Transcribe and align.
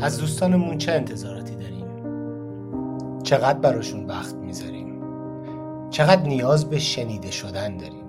از 0.00 0.18
دوستانمون 0.18 0.78
چه 0.78 0.92
انتظاراتی 0.92 1.54
داریم؟ 1.54 1.86
چقدر 3.22 3.58
براشون 3.58 4.06
وقت 4.06 4.34
می‌ذاریم؟ 4.34 5.02
چقدر 5.90 6.22
نیاز 6.22 6.70
به 6.70 6.78
شنیده 6.78 7.30
شدن 7.30 7.76
داریم؟ 7.76 8.06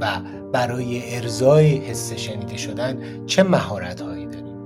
و 0.00 0.06
برای 0.52 1.16
ارزای 1.16 1.76
حس 1.76 2.12
شنیده 2.12 2.56
شدن 2.56 3.26
چه 3.26 3.42
مهارت 3.42 4.00
هایی 4.00 4.26
داریم؟ 4.26 4.56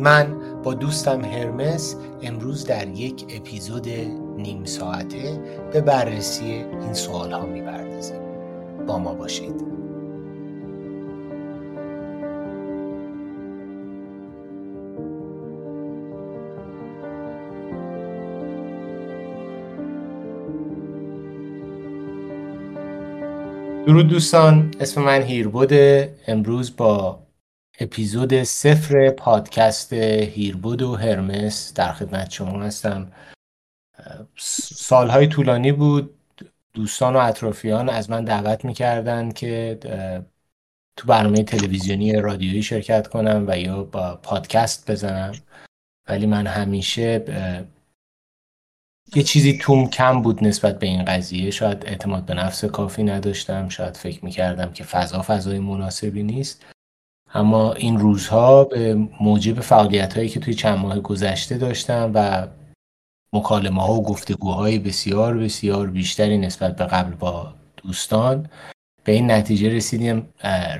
من 0.00 0.36
با 0.62 0.74
دوستم 0.74 1.24
هرمس 1.24 1.96
امروز 2.22 2.64
در 2.66 2.88
یک 2.88 3.24
اپیزود 3.28 3.88
نیم 4.36 4.64
ساعته 4.64 5.40
به 5.72 5.80
بررسی 5.80 6.64
این 6.80 6.92
سوال 6.92 7.32
ها 7.32 7.46
می‌پردازیم. 7.46 8.20
با 8.86 8.98
ما 8.98 9.14
باشید. 9.14 9.81
درود 23.86 24.08
دوستان 24.08 24.70
اسم 24.80 25.02
من 25.02 25.22
هیربوده. 25.22 26.14
امروز 26.26 26.76
با 26.76 27.22
اپیزود 27.80 28.42
صفر 28.42 29.10
پادکست 29.10 29.92
هیربود 29.92 30.82
و 30.82 30.94
هرمس 30.94 31.74
در 31.74 31.92
خدمت 31.92 32.30
شما 32.30 32.62
هستم. 32.62 33.12
سالهای 34.76 35.26
طولانی 35.26 35.72
بود. 35.72 36.14
دوستان 36.74 37.16
و 37.16 37.18
اطرافیان 37.18 37.88
از 37.88 38.10
من 38.10 38.24
دعوت 38.24 38.64
می‌کردن 38.64 39.30
که 39.30 39.78
تو 40.96 41.06
برنامه 41.06 41.42
تلویزیونی 41.42 42.12
رادیویی 42.12 42.62
شرکت 42.62 43.06
کنم 43.06 43.44
و 43.48 43.58
یا 43.58 43.84
با 43.84 44.16
پادکست 44.22 44.90
بزنم. 44.90 45.32
ولی 46.08 46.26
من 46.26 46.46
همیشه 46.46 47.24
یه 49.14 49.22
چیزی 49.22 49.58
توم 49.58 49.88
کم 49.88 50.22
بود 50.22 50.44
نسبت 50.44 50.78
به 50.78 50.86
این 50.86 51.04
قضیه. 51.04 51.50
شاید 51.50 51.86
اعتماد 51.86 52.24
به 52.24 52.34
نفس 52.34 52.64
کافی 52.64 53.02
نداشتم. 53.02 53.68
شاید 53.68 53.96
فکر 53.96 54.24
می‌کردم 54.24 54.72
که 54.72 54.84
فضا 54.84 55.22
فضای 55.22 55.58
مناسبی 55.58 56.22
نیست. 56.22 56.64
اما 57.34 57.72
این 57.72 57.98
روزها 57.98 58.64
به 58.64 58.94
موجب 59.20 59.60
فعالیت 59.60 60.16
هایی 60.16 60.28
که 60.28 60.40
توی 60.40 60.54
چند 60.54 60.78
ماه 60.78 61.00
گذشته 61.00 61.58
داشتم 61.58 62.10
و 62.14 62.48
مکالمه 63.34 63.82
ها 63.82 63.92
و 63.92 64.02
گفتگوهای 64.02 64.78
بسیار 64.78 65.38
بسیار 65.38 65.90
بیشتری 65.90 66.38
نسبت 66.38 66.76
به 66.76 66.84
قبل 66.84 67.14
با 67.14 67.54
دوستان 67.76 68.48
به 69.04 69.12
این 69.12 69.30
نتیجه 69.30 69.68
رسیدیم 69.68 70.28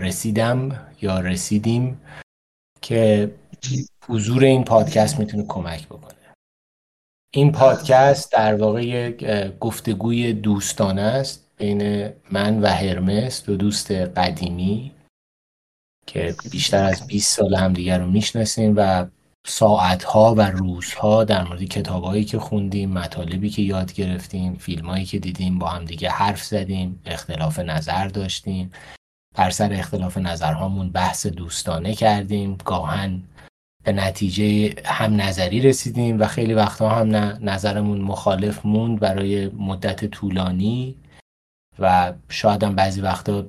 رسیدم 0.01 0.81
یا 1.03 1.21
رسیدیم 1.21 2.01
که 2.83 3.31
حضور 4.09 4.45
این 4.45 4.65
پادکست 4.65 5.19
می‌تونه 5.19 5.45
کمک 5.49 5.87
بکنه. 5.87 6.22
این 7.35 7.53
پادکست 7.53 8.33
در 8.33 8.55
واقع 8.55 8.85
یک 8.85 9.25
گفتگوی 9.61 10.33
دوستانه 10.33 11.03
است 11.03 11.51
بین 11.57 12.11
من 12.33 12.61
و 12.61 12.67
هرمس 12.67 13.45
دو 13.45 13.57
دوست 13.57 13.91
قدیمی 13.91 14.93
که 16.07 16.35
بیشتر 16.51 16.85
از 16.85 17.07
20 17.07 17.37
سال 17.37 17.55
همدیگر 17.55 17.99
رو 17.99 18.11
می‌شناسیم 18.11 18.75
و 18.77 19.07
ساعتها 19.47 20.35
و 20.35 20.41
روزها 20.41 21.25
در 21.25 21.45
مورد 21.45 21.65
کتابهایی 21.65 22.25
که 22.25 22.39
خوندیم 22.39 22.91
مطالبی 22.91 23.51
که 23.51 23.63
یاد 23.63 23.93
گرفتیم 23.93 24.55
فیلمهایی 24.55 25.05
که 25.05 25.19
دیدیم 25.19 25.59
با 25.59 25.69
همدیگه 25.69 26.11
حرف 26.11 26.45
زدیم 26.45 27.03
اختلاف 27.07 27.59
نظر 27.59 28.09
داشتیم. 28.09 28.73
بر 29.35 29.51
سر 29.51 29.73
اختلاف 29.73 30.19
نظرهامون 30.19 30.91
بحث 30.91 31.27
دوستانه 31.27 31.95
کردیم. 31.95 32.57
گاهن 32.65 33.23
به 33.85 33.93
نتیجه 33.93 34.75
هم 34.85 35.21
نظری 35.21 35.61
رسیدیم 35.61 36.21
و 36.21 36.27
خیلی 36.27 36.55
وقتها 36.55 36.89
هم 36.89 37.09
نظرمون 37.41 38.01
مخالف 38.01 38.67
موند 38.67 39.01
برای 39.01 39.49
مدت 39.49 40.05
طولانی 40.05 40.97
و 41.79 42.13
شاید 42.29 42.63
هم 42.63 42.75
بعضی 42.75 43.01
وقتا 43.01 43.47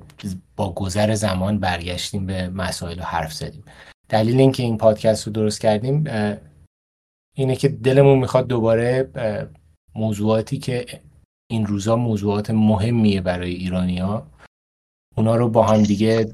با 0.56 0.72
گذر 0.72 1.14
زمان 1.14 1.58
برگشتیم 1.58 2.26
به 2.26 2.48
مسائل 2.48 2.98
و 2.98 3.02
حرف 3.02 3.32
زدیم. 3.32 3.64
دلیل 4.08 4.40
اینکه 4.40 4.62
این 4.62 4.78
پادکست 4.78 5.26
رو 5.26 5.32
درست 5.32 5.60
کردیم 5.60 6.04
اینه 7.36 7.56
که 7.56 7.68
دلمون 7.68 8.18
می‌خواد 8.18 8.46
دوباره 8.46 9.10
موضوعاتی 9.94 10.58
که 10.58 10.86
این 11.50 11.66
روزا 11.66 11.96
موضوعات 11.96 12.50
مهمیه 12.50 13.20
برای 13.20 13.52
ایرانیا 13.52 14.26
اونا 15.16 15.36
رو 15.36 15.48
با 15.48 15.66
هم 15.66 15.82
دیگه 15.82 16.32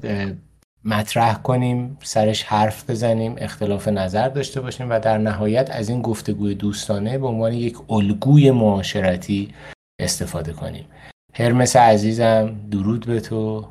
مطرح 0.85 1.41
کنیم 1.41 1.97
سرش 2.03 2.43
حرف 2.43 2.89
بزنیم 2.89 3.35
اختلاف 3.37 3.87
نظر 3.87 4.29
داشته 4.29 4.61
باشیم 4.61 4.89
و 4.89 4.99
در 4.99 5.17
نهایت 5.17 5.69
از 5.71 5.89
این 5.89 6.01
گفتگوی 6.01 6.55
دوستانه 6.55 7.17
به 7.17 7.27
عنوان 7.27 7.53
یک 7.53 7.77
الگوی 7.89 8.51
معاشرتی 8.51 9.53
استفاده 9.99 10.53
کنیم. 10.53 10.85
هرمس 11.33 11.75
عزیزم 11.75 12.55
درود 12.71 13.05
به 13.05 13.19
تو. 13.19 13.67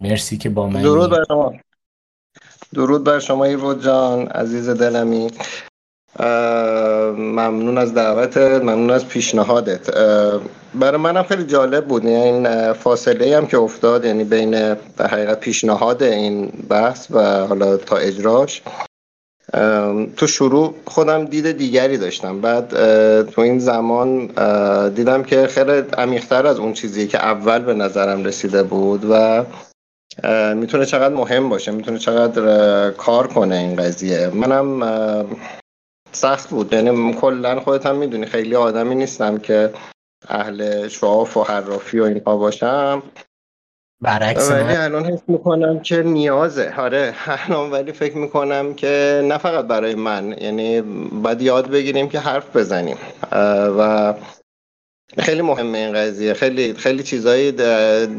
مرسی 0.00 0.38
که 0.38 0.50
با 0.50 0.66
من 0.66 0.82
درود 0.82 1.10
بر 1.10 1.24
شما. 1.28 1.54
درود 2.74 3.04
بر 3.04 3.18
شما 3.18 3.44
ایرود 3.44 3.84
جان 3.84 4.26
عزیز 4.26 4.68
دلمی 4.68 5.30
ممنون 6.20 7.78
از 7.78 7.94
دعوتت 7.94 8.62
ممنون 8.62 8.90
از 8.90 9.08
پیشنهادت. 9.08 9.90
برای 10.74 11.00
منم 11.00 11.22
خیلی 11.22 11.44
جالب 11.44 11.86
بود. 11.86 12.04
یعنی 12.04 12.16
این 12.16 12.72
فاصله 12.72 13.36
هم 13.36 13.46
که 13.46 13.58
افتاد 13.58 14.04
یعنی 14.04 14.24
بین 14.24 14.74
در 14.74 15.06
حقیقت 15.06 15.40
پیشنهاد 15.40 16.02
این 16.02 16.52
بحث 16.68 17.06
و 17.10 17.46
حالا 17.46 17.76
تا 17.76 17.96
اجراش. 17.96 18.62
تو 20.16 20.26
شروع 20.26 20.74
خودم 20.84 21.24
دید 21.24 21.50
دیگری 21.52 21.96
داشتم. 21.96 22.40
بعد 22.40 22.70
تو 23.24 23.40
این 23.40 23.58
زمان 23.58 24.26
دیدم 24.88 25.22
که 25.22 25.46
خیلی 25.46 25.72
عمیقتر 25.98 26.46
از 26.46 26.58
اون 26.58 26.72
چیزی 26.72 27.06
که 27.06 27.18
اول 27.18 27.58
به 27.58 27.74
نظرم 27.74 28.24
رسیده 28.24 28.62
بود 28.62 29.06
و 29.10 29.44
می‌تونه 30.54 30.86
چقدر 30.86 31.14
مهم 31.14 31.48
باشه 31.48 31.70
می‌تونه 31.70 31.98
چقدر 31.98 32.90
کار 32.90 33.26
کنه 33.26 33.56
این 33.56 33.76
قضیه. 33.76 34.30
منم 34.34 34.82
سخت 36.12 36.50
بود. 36.50 36.72
یعنی 36.72 37.14
کلا 37.14 37.60
خودت 37.60 37.86
هم 37.86 37.96
می‌دونی 37.96 38.26
خیلی 38.26 38.56
آدمی 38.56 38.94
نیستم 38.94 39.38
که 39.38 39.70
اهل 40.28 40.88
شعاف 40.88 41.36
و 41.36 41.42
حرافی 41.42 42.00
و 42.00 42.04
اینها 42.04 42.36
باشم. 42.36 43.02
برعکس 44.02 44.50
ولی 44.50 44.76
الان 44.76 45.04
حس 45.04 45.22
می‌کنم 45.26 45.80
که 45.80 46.02
نیازه. 46.02 46.74
آره 46.76 47.14
الان 47.26 47.70
ولی 47.70 47.92
فکر 47.92 48.16
می‌کنم 48.16 48.74
که 48.74 49.22
نه 49.24 49.38
فقط 49.38 49.64
برای 49.64 49.94
من. 49.94 50.32
یعنی 50.40 50.80
باید 51.22 51.42
یاد 51.42 51.70
بگیریم 51.70 52.08
که 52.08 52.18
حرف 52.18 52.56
بزنیم. 52.56 52.96
و 53.78 54.14
خیلی 55.18 55.42
مهمه 55.42 55.78
این 55.78 55.92
قضیه. 55.92 56.34
خیلی 56.34 56.74
خیلی 56.74 57.02
چیزایی 57.02 57.54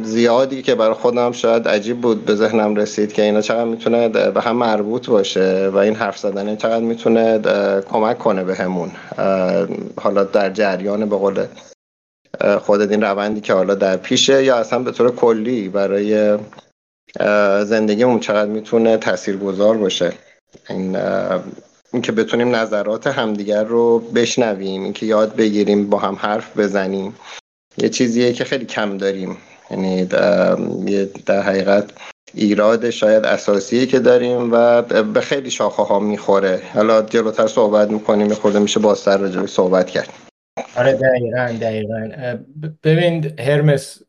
زیادی 0.04 0.62
که 0.62 0.76
برای 0.76 0.94
خودم 0.94 1.32
شاید 1.32 1.68
عجیب 1.68 2.02
بود 2.02 2.26
به 2.26 2.36
ذهنم 2.36 2.76
رسید 2.76 3.14
که 3.14 3.22
اینا 3.22 3.42
چقدر 3.42 3.66
می‌تونه 3.66 4.10
به 4.10 4.42
هم 4.42 4.56
مربوط 4.56 5.10
باشه 5.10 5.70
و 5.74 5.78
این 5.78 5.96
حرف 5.96 6.18
زدن 6.18 6.56
چقدر 6.56 6.84
می‌تونه 6.84 7.40
کمک 7.82 8.18
کنه 8.18 8.44
بهمون 8.44 8.92
حالا 10.02 10.24
در 10.24 10.50
جریان 10.50 11.10
به 11.10 11.16
قول 11.16 11.46
خودت 12.62 12.92
این 12.92 13.02
روندی 13.02 13.42
که 13.42 13.54
حالا 13.54 13.76
در 13.76 13.98
پیشه 13.98 14.44
یا 14.44 14.56
اصلا 14.56 14.80
به 14.80 14.92
طور 14.92 15.16
کلی 15.16 15.70
برای 15.70 16.38
زندگیمون 17.64 18.20
چقدر 18.20 18.50
می‌تونه 18.50 18.98
تاثیرگذار 18.98 19.78
باشه. 19.78 20.14
این 20.70 20.98
اینکه 21.94 22.12
بتونیم 22.12 22.56
نظرات 22.56 23.08
همدیگر 23.08 23.64
رو 23.64 24.00
بشنویم 24.00 24.84
اینکه 24.84 25.06
یاد 25.06 25.36
بگیریم 25.36 25.90
با 25.90 25.98
هم 25.98 26.16
حرف 26.16 26.58
بزنیم. 26.58 27.16
یه 27.78 27.90
چیزیه 27.90 28.34
که 28.34 28.44
خیلی 28.44 28.66
کم 28.66 28.98
داریم. 28.98 29.38
یعنی 29.72 30.06
در 31.26 31.42
حقیقت 31.42 31.92
ایراد 32.34 32.90
شاید 32.90 33.26
اساسی 33.26 33.88
که 33.88 34.00
داریم 34.00 34.50
و 34.54 34.82
به 35.04 35.22
خیلی 35.22 35.52
شاخه 35.52 35.84
ها 35.84 36.00
می‌خوره. 36.00 36.62
حالا 36.74 37.02
جلوتر 37.02 37.48
صحبت 37.48 37.90
می‌کنیم 37.90 38.34
خورده 38.34 38.60
میشه 38.60 38.80
بازتر 38.80 39.18
راجع 39.18 39.46
صحبت 39.46 39.90
کرد. 39.90 40.10
آره 40.78 40.94
دقیقا 40.94 41.58
دقیقا. 41.62 42.10
ببین 42.84 43.40
هرمس 43.40 44.02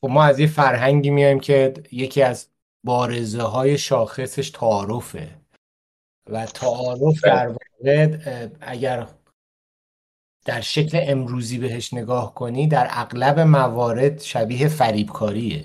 خب 0.00 0.08
ما 0.08 0.24
از 0.24 0.38
یه 0.38 0.46
فرهنگی 0.46 1.10
میایم 1.10 1.40
که 1.40 1.74
یکی 1.92 2.22
از 2.22 2.46
بارزه 2.84 3.42
های 3.42 3.78
شاخصش 3.78 4.50
تعارفه. 4.50 5.37
و 6.32 6.46
تعارف 6.46 7.24
در 7.24 7.48
واقع 7.48 8.16
اگر 8.60 9.06
در 10.44 10.60
شکل 10.60 11.00
امروزی 11.02 11.58
بهش 11.58 11.94
نگاه 11.94 12.34
کنی 12.34 12.68
در 12.68 12.88
اغلب 12.90 13.40
موارد 13.40 14.20
شبیه 14.20 14.68
فریبکاریه. 14.68 15.64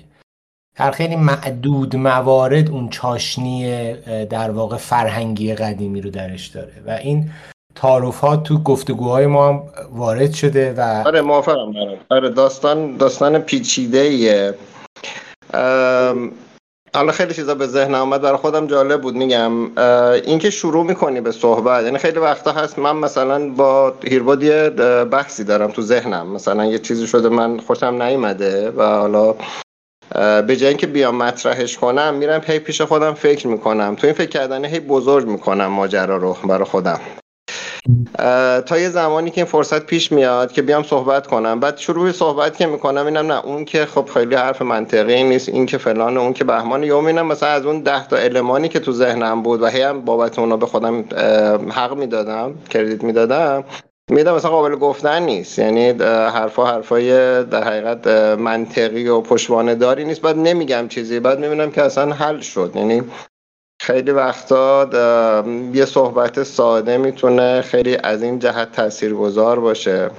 در 0.76 0.90
خیلی 0.90 1.16
معدود 1.16 1.96
موارد 1.96 2.70
اون 2.70 2.88
چاشنی 2.88 3.92
در 4.24 4.50
واقع 4.50 4.76
فرهنگی 4.76 5.54
قدیمی 5.54 6.00
رو 6.00 6.10
درش 6.10 6.46
داره. 6.46 6.82
و 6.86 6.90
این 6.90 7.30
تعارف 7.74 8.18
ها 8.18 8.36
تو 8.36 8.58
گفتگوهای 8.58 9.26
ما 9.26 9.48
هم 9.48 9.62
وارد 9.90 10.32
شده 10.32 10.74
و 10.78 11.02
آره 11.06 11.20
موافقم 11.20 11.72
آره 12.10 12.30
داستان 12.30 12.96
داستان 12.96 13.38
پیچیده 13.38 13.98
ایه 13.98 14.54
حالا 16.94 17.12
خیلی 17.12 17.34
چیزا 17.34 17.54
به 17.54 17.66
ذهن 17.66 17.94
آمد 17.94 18.20
برای 18.20 18.36
خودم 18.36 18.66
جالب 18.66 19.00
بود 19.00 19.14
میگم 19.14 19.78
اینکه 20.24 20.50
شروع 20.50 20.84
می‌کنی 20.84 21.20
به 21.20 21.32
صحبت. 21.32 21.84
یعنی 21.84 21.98
خیلی 21.98 22.18
وقتا 22.18 22.52
هست 22.52 22.78
من 22.78 22.96
مثلا 22.96 23.48
با 23.48 23.94
هیرباد 24.04 24.42
یه 24.42 24.70
بحثی 25.10 25.44
دارم 25.44 25.70
تو 25.70 25.82
ذهنم. 25.82 26.26
مثلا 26.26 26.64
یه 26.64 26.78
چیزی 26.78 27.06
شده 27.06 27.28
من 27.28 27.58
خوشم 27.58 28.02
نیومده 28.02 28.70
و 28.70 28.82
حالا 28.82 29.34
به 30.42 30.56
جای 30.56 30.68
اینکه 30.68 30.86
بیام 30.86 31.16
مطرحش 31.16 31.78
کنم 31.78 32.14
میرم 32.14 32.40
هی 32.44 32.58
پیش 32.58 32.82
خودم 32.82 33.14
فکر 33.14 33.48
می‌کنم. 33.48 33.94
تو 33.94 34.06
این 34.06 34.16
فکر 34.16 34.30
کردن 34.30 34.64
هی 34.64 34.80
بزرگ 34.80 35.26
می‌کنم 35.26 35.66
ماجرا 35.66 36.16
رو 36.16 36.36
برای 36.48 36.64
خودم. 36.64 37.00
تا 38.66 38.78
یه 38.78 38.88
زمانی 38.88 39.30
که 39.30 39.40
این 39.40 39.44
فرصت 39.44 39.86
پیش 39.86 40.12
میاد 40.12 40.52
که 40.52 40.62
بیام 40.62 40.82
صحبت 40.82 41.26
کنم. 41.26 41.60
بعد 41.60 41.76
شروع 41.76 42.12
صحبت 42.12 42.56
که 42.56 42.66
می‌کنم 42.66 43.06
اینم 43.06 43.32
نه 43.32 43.44
اون 43.46 43.64
که 43.64 43.86
خب 43.86 44.08
خیلی 44.14 44.34
حرف 44.34 44.62
منطقی 44.62 45.22
نیست. 45.22 45.48
این 45.48 45.66
که 45.66 45.78
فلان 45.78 46.16
اون 46.16 46.32
که 46.32 46.44
بهمان. 46.44 46.82
یا 46.82 47.06
اینم 47.06 47.26
مثلا 47.26 47.48
از 47.48 47.66
اون 47.66 47.80
ده 47.80 48.06
تا 48.06 48.16
المانی 48.16 48.68
که 48.68 48.80
تو 48.80 48.92
ذهنم 48.92 49.42
بود 49.42 49.62
و 49.62 49.66
هی 49.66 49.82
هم 49.82 50.00
بابت 50.00 50.38
اونا 50.38 50.56
به 50.56 50.66
خودم 50.66 51.04
حق 51.70 51.96
می‌دادم 51.96 52.54
کردیت 52.70 53.04
می‌دادم 53.04 53.64
میدم 54.10 54.34
مثلا 54.34 54.50
قابل 54.50 54.76
گفتن 54.76 55.22
نیست. 55.22 55.58
یعنی 55.58 55.90
حرفا 56.08 56.66
حرفای 56.66 57.10
در 57.44 57.64
حقیقت 57.64 58.06
منطقی 58.38 59.08
و 59.08 59.20
پشتوانه 59.20 59.74
داری 59.74 60.04
نیست. 60.04 60.20
بعد 60.20 60.38
نمیگم 60.38 60.88
چیزی. 60.88 61.20
بعد 61.20 61.38
می‌بینم 61.40 61.70
که 61.70 61.82
اصلا 61.82 62.12
حل 62.12 62.40
شد. 62.40 62.72
یعنی 62.74 63.02
خیلی 63.86 64.10
وقتا 64.10 64.88
یه 65.74 65.84
صحبت 65.84 66.42
ساده 66.42 66.98
می‌تونه 66.98 67.62
خیلی 67.62 67.96
از 67.96 68.22
این 68.22 68.38
جهت 68.38 68.72
تاثیرگذار 68.72 69.60
باشه. 69.60 70.10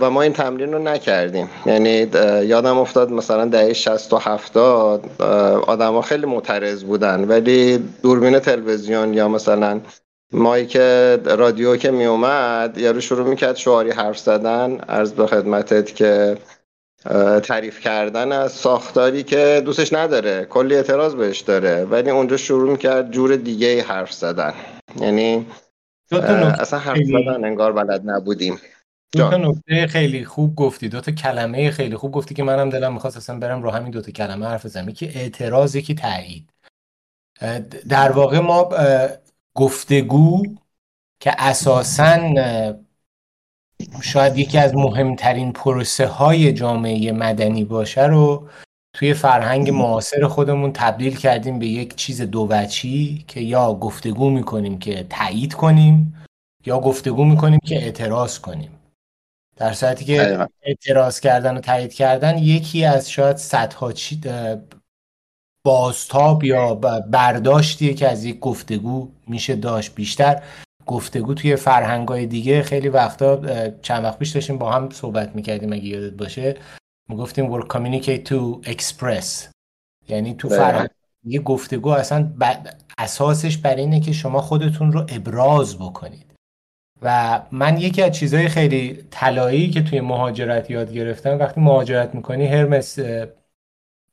و 0.00 0.10
ما 0.10 0.22
این 0.22 0.32
تمرین 0.32 0.72
رو 0.72 0.78
نکردیم. 0.78 1.50
یعنی 1.66 2.08
یادم 2.46 2.78
افتاد 2.78 3.10
مثلا 3.10 3.44
دهه 3.44 3.72
60 3.72 4.12
و 4.12 4.18
70 4.18 5.22
آدما 5.66 6.02
خیلی 6.02 6.26
معترض 6.26 6.84
بودن. 6.84 7.24
ولی 7.28 7.78
دوربین 8.02 8.38
تلویزیون 8.38 9.14
یا 9.14 9.28
مثلا 9.28 9.80
مایی 10.32 10.66
که 10.66 11.18
رادیو 11.24 11.76
که 11.76 11.90
می 11.90 12.04
اومد 12.04 12.78
یارو 12.78 13.00
شروع 13.00 13.28
می‌کرد 13.28 13.56
شعاری 13.56 13.90
حرف 13.90 14.18
زدن. 14.18 14.80
عرض 14.88 15.12
به 15.12 15.26
خدمتت 15.26 15.94
که 15.94 16.36
تعریف 17.42 17.80
کردن 17.80 18.32
از 18.32 18.52
ساختاری 18.52 19.22
که 19.22 19.62
دوستش 19.64 19.92
نداره 19.92 20.44
کلی 20.44 20.74
اعتراض 20.74 21.14
بهش 21.14 21.40
داره 21.40 21.84
ولی 21.84 22.10
اونجا 22.10 22.36
شروع 22.36 22.72
می‌کرد 22.72 23.10
جور 23.10 23.36
دیگه 23.36 23.82
حرف 23.82 24.12
زدن. 24.12 24.54
یعنی 25.00 25.46
اصلا 26.10 26.78
حرف 26.78 26.98
زدن 27.04 27.44
انگار 27.44 27.72
بلد 27.72 28.10
نبودیم. 28.10 28.60
دو 29.12 29.30
تا 29.30 29.36
نکته 29.36 29.86
خیلی 29.86 30.24
خوب 30.24 30.56
گفتی. 30.56 30.88
دو 30.88 31.00
تا 31.00 31.12
کلمه 31.12 31.70
خیلی 31.70 31.96
خوب 31.96 32.12
گفتی 32.12 32.34
که 32.34 32.42
منم 32.42 32.70
دلم 32.70 32.92
می‌خواست 32.92 33.16
اصلا 33.16 33.38
برم 33.38 33.62
رو 33.62 33.70
همین 33.70 33.90
دو 33.90 34.00
تا 34.00 34.12
کلمه 34.12 34.46
حرف 34.46 34.66
بزنم. 34.66 34.92
که 34.92 35.06
اعتراض 35.06 35.74
یکی 35.74 35.94
تایید. 35.94 36.50
در 37.88 38.12
واقع 38.12 38.38
ما 38.38 38.68
گفتگو 39.54 40.42
که 41.20 41.32
اساسا 41.38 42.18
شاید 44.02 44.38
یکی 44.38 44.58
از 44.58 44.74
مهمترین 44.74 45.52
پروسه 45.52 46.06
های 46.06 46.52
جامعه 46.52 47.12
مدنی 47.12 47.64
باشه 47.64 48.06
رو 48.06 48.48
توی 48.94 49.14
فرهنگ 49.14 49.70
معاصر 49.70 50.26
خودمون 50.26 50.72
تبدیل 50.72 51.16
کردیم 51.16 51.58
به 51.58 51.66
یک 51.66 51.94
چیز 51.94 52.22
دو 52.22 52.46
وچی 52.50 53.24
که 53.28 53.40
یا 53.40 53.74
گفتگو 53.74 54.30
می‌کنیم 54.30 54.78
که 54.78 55.06
تایید 55.10 55.54
کنیم 55.54 56.24
یا 56.66 56.80
گفتگو 56.80 57.24
می‌کنیم 57.24 57.60
که 57.64 57.76
اعتراض 57.76 58.38
کنیم. 58.38 58.70
در 59.56 59.72
صورتی 59.72 60.04
که 60.04 60.48
اعتراض 60.62 61.20
کردن 61.20 61.56
و 61.56 61.60
تایید 61.60 61.94
کردن 61.94 62.38
یکی 62.38 62.84
از 62.84 63.10
شاید 63.10 63.36
صدها 63.36 63.92
چی 63.92 64.20
بازتاب 65.66 66.44
یا 66.44 66.74
برداشتیه 67.10 67.94
که 67.94 68.08
از 68.08 68.24
یک 68.24 68.38
گفتگو 68.38 69.08
میشه 69.26 69.56
داشت 69.56 69.94
بیشتر. 69.94 70.42
گفتگو 70.86 71.34
توی 71.34 71.56
فرهنگای 71.56 72.26
دیگه 72.26 72.62
خیلی 72.62 72.88
وقتا 72.88 73.40
چند 73.82 74.04
وقت 74.04 74.18
پیش 74.18 74.30
داشتیم 74.30 74.58
با 74.58 74.72
هم 74.72 74.90
صحبت 74.90 75.36
می‌کردیم 75.36 75.72
اگه 75.72 75.84
یادت 75.84 76.12
باشه. 76.12 76.56
می‌گفتیم 77.08 77.60
work 77.60 77.64
communicate 77.64 78.28
to 78.28 78.68
express. 78.70 79.48
یعنی 80.08 80.34
تو 80.34 80.48
فرهنگ 80.48 80.88
یه 81.24 81.40
گفتگو 81.40 81.88
اصلا 81.88 82.32
اساسش 82.98 83.58
برای 83.58 83.80
اینه 83.80 84.00
که 84.00 84.12
شما 84.12 84.40
خودتون 84.40 84.92
رو 84.92 85.06
ابراز 85.08 85.78
بکنید. 85.78 86.34
و 87.02 87.40
من 87.52 87.80
یکی 87.80 88.02
از 88.02 88.12
چیزهای 88.12 88.48
خیلی 88.48 89.04
طلایی 89.10 89.70
که 89.70 89.82
توی 89.82 90.00
مهاجرت 90.00 90.70
یاد 90.70 90.92
گرفتم 90.92 91.38
وقتی 91.38 91.60
مهاجرت 91.60 92.14
می‌کنی 92.14 92.46
هرمس 92.46 92.98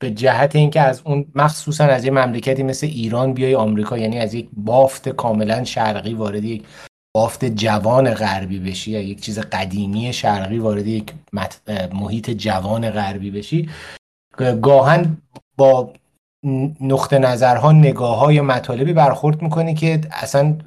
به 0.01 0.11
جهت 0.11 0.55
اینکه 0.55 0.81
از 0.81 1.01
اون 1.05 1.25
مخصوصا 1.35 1.83
از 1.83 2.05
یه 2.05 2.11
مملکتی 2.11 2.63
مثل 2.63 2.87
ایران 2.87 3.33
بیای 3.33 3.55
آمریکا 3.55 3.97
یعنی 3.97 4.19
از 4.19 4.33
یک 4.33 4.49
بافت 4.53 5.09
کاملا 5.09 5.63
شرقی 5.63 6.13
وارد 6.13 6.43
یک 6.43 6.63
بافت 7.15 7.45
جوان 7.45 8.13
غربی 8.13 8.59
بشی 8.59 8.91
یا 8.91 9.01
یک 9.01 9.21
چیز 9.21 9.39
قدیمی 9.39 10.13
شرقی 10.13 10.57
وارد 10.57 10.87
یک 10.87 11.13
محیط 11.93 12.29
جوان 12.29 12.89
غربی 12.89 13.31
بشی 13.31 13.69
گاهن 14.61 15.17
با 15.57 15.93
نقطه 16.81 17.19
نظرها 17.19 17.71
نگاه 17.71 18.19
های 18.19 18.41
مطالبی 18.41 18.93
برخورد 18.93 19.41
می‌کنی 19.41 19.73
که 19.73 20.01
اصلا 20.11 20.57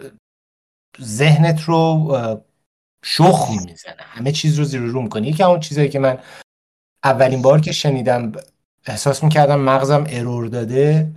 ذهنت 1.00 1.60
رو 1.60 2.16
شخ 3.04 3.50
می‌زنه. 3.50 3.96
همه 3.98 4.32
چیز 4.32 4.58
رو 4.58 4.64
زیر 4.64 4.81
رو 4.81 5.02
می‌کنی. 5.02 5.28
یکی 5.28 5.42
اون 5.42 5.60
چیزایی 5.60 5.88
که 5.88 5.98
من 5.98 6.19
اولین 7.04 7.42
بار 7.42 7.60
که 7.60 7.72
شنیدم 7.72 8.32
احساس 8.86 9.25
می‌کردم 9.25 9.60
مغزم 9.60 10.04
ارور 10.08 10.46
داده. 10.46 11.10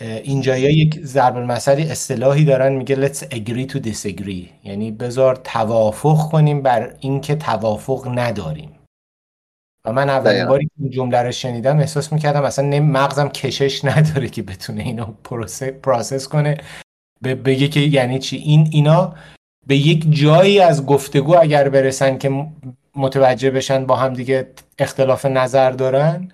اینجا 0.00 0.56
یک 0.56 1.04
ضرب 1.04 1.36
المثلی 1.36 1.90
اصطلاحی 1.90 2.44
دارن 2.44 2.72
میگه 2.72 3.08
let's 3.08 3.16
agree 3.16 3.72
to 3.72 3.76
disagree. 3.76 4.48
یعنی 4.64 4.90
بذار 4.90 5.36
توافق 5.36 6.30
کنیم 6.30 6.62
بر 6.62 6.94
اینکه 7.00 7.34
توافق 7.34 8.08
نداریم. 8.14 8.72
و 9.84 9.92
من 9.92 10.10
اولین 10.10 10.46
باری 10.46 10.64
که 10.64 10.72
این 10.78 10.90
جمله 10.90 11.22
رو 11.22 11.32
شنیدم 11.32 11.78
احساس 11.78 12.12
می‌کردم 12.12 12.44
اصلا 12.44 12.80
مغزم 12.80 13.28
کشش 13.28 13.84
نداره 13.84 14.28
که 14.28 14.42
بتونه 14.42 14.82
اینو 14.82 15.04
process 15.82 16.28
کنه. 16.28 16.56
بگه 17.22 17.68
که 17.68 17.80
یعنی 17.80 18.18
چی؟ 18.18 18.36
این 18.36 18.68
اینا 18.72 19.14
به 19.66 19.76
یک 19.76 20.06
جایی 20.10 20.60
از 20.60 20.86
گفتگو 20.86 21.36
اگر 21.40 21.68
برسن 21.68 22.18
که 22.18 22.46
متوجه 22.94 23.50
بشن 23.50 23.86
با 23.86 23.96
هم 23.96 24.14
دیگه 24.14 24.48
اختلاف 24.78 25.26
نظر 25.26 25.70
دارن 25.70 26.32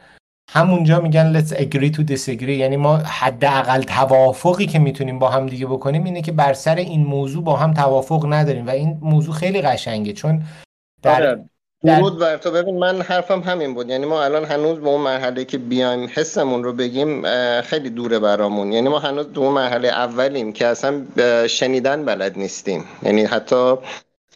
همونجا 0.54 1.00
میگن 1.00 1.40
let's 1.40 1.48
agree 1.48 1.92
to 1.96 2.00
disagree. 2.00 2.42
یعنی 2.42 2.76
ما 2.76 2.96
حداقل 2.96 3.82
توافقی 3.82 4.66
که 4.66 4.78
می‌تونیم 4.78 5.18
با 5.18 5.28
هم 5.28 5.46
دیگه 5.46 5.66
بکنیم 5.66 6.04
اینه 6.04 6.22
که 6.22 6.32
بر 6.32 6.52
سر 6.52 6.76
این 6.76 7.04
موضوع 7.04 7.44
با 7.44 7.56
هم 7.56 7.74
توافق 7.74 8.26
نداریم. 8.28 8.66
و 8.66 8.70
این 8.70 8.98
موضوع 9.02 9.34
خیلی 9.34 9.62
قشنگه 9.62 10.12
چون 10.12 10.42
در 11.02 11.14
آره. 11.14 11.44
بر 12.20 12.36
تو. 12.36 12.50
ببین 12.50 12.78
من 12.78 13.02
حرفم 13.02 13.40
همین 13.40 13.74
بود. 13.74 13.88
یعنی 13.88 14.06
ما 14.06 14.24
الان 14.24 14.44
هنوز 14.44 14.78
به 14.78 14.88
اون 14.88 15.00
مرحله 15.00 15.44
که 15.44 15.58
بیایم 15.58 16.08
حسمون 16.14 16.64
رو 16.64 16.72
بگیم 16.72 17.22
خیلی 17.60 17.90
دوره 17.90 18.18
برامون. 18.18 18.72
یعنی 18.72 18.88
ما 18.88 18.98
هنوز 18.98 19.26
تو 19.34 19.40
اون 19.40 19.54
مرحله 19.54 19.88
اولیم 19.88 20.52
که 20.52 20.66
اصلا 20.66 21.02
شنیدن 21.46 22.04
بلد 22.04 22.38
نیستیم. 22.38 22.84
یعنی 23.02 23.24
حتی 23.24 23.74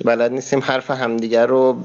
بلد 0.05 0.33
نیستیم 0.33 0.61
حرف 0.61 0.91
همدیگر 0.91 1.47
رو 1.47 1.77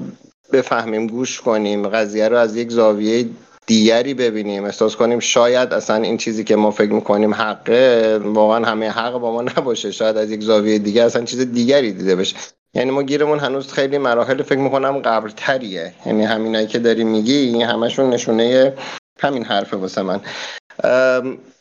بفهمیم 0.52 1.06
گوش 1.06 1.40
کنیم. 1.40 1.88
قضیه 1.88 2.28
رو 2.28 2.36
از 2.36 2.56
یک 2.56 2.70
زاویه 2.70 3.26
دیگری 3.66 4.14
ببینیم 4.14 4.64
احساس 4.64 4.96
کنیم 4.96 5.20
شاید 5.20 5.72
اصلا 5.72 5.96
این 5.96 6.16
چیزی 6.16 6.44
که 6.44 6.56
ما 6.56 6.70
فکر 6.70 6.92
می‌کنیم 6.92 7.34
حقه 7.34 8.18
واقعا 8.24 8.66
همه 8.66 8.90
حق 8.90 9.12
با 9.12 9.32
ما 9.32 9.42
نباشه. 9.42 9.90
شاید 9.92 10.16
از 10.16 10.30
یک 10.30 10.42
زاویه 10.42 10.78
دیگه 10.78 11.02
اصلا 11.02 11.24
چیز 11.24 11.40
دیگری 11.40 11.92
دیده 11.92 12.16
بشه. 12.16 12.36
یعنی 12.74 12.90
ما 12.90 13.02
گیرمون 13.02 13.38
هنوز 13.38 13.72
خیلی 13.72 13.98
مراحل 13.98 14.42
فکر 14.42 14.58
می‌کنم 14.58 14.98
قبل 14.98 15.30
تریه 15.30 15.94
یعنی 16.06 16.24
همینایی 16.24 16.66
که 16.66 16.78
داری 16.78 17.04
میگی 17.04 17.62
همشون 17.62 18.10
نشونه 18.10 18.74
همین 19.20 19.44
حرفه 19.44 19.76
واسه 19.76 20.02
من. 20.02 20.20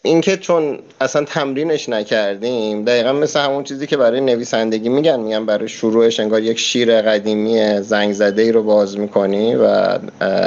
اینکه 0.03 0.37
چون 0.37 0.79
اصلا 1.01 1.23
تمرینش 1.23 1.89
نکردیم 1.89 2.85
دقیقا 2.85 3.13
مثل 3.13 3.39
همون 3.39 3.63
چیزی 3.63 3.87
که 3.87 3.97
برای 3.97 4.21
نویسندگی 4.21 4.89
میگن 4.89 5.19
میگن 5.19 5.45
برای 5.45 5.67
شروعش 5.67 6.19
انگار 6.19 6.41
یک 6.41 6.59
شیر 6.59 7.01
قدیمی 7.01 7.81
زنگ 7.81 8.13
زده 8.13 8.41
ای 8.41 8.51
رو 8.51 8.63
باز 8.63 8.99
می‌کنی 8.99 9.55
و 9.55 9.99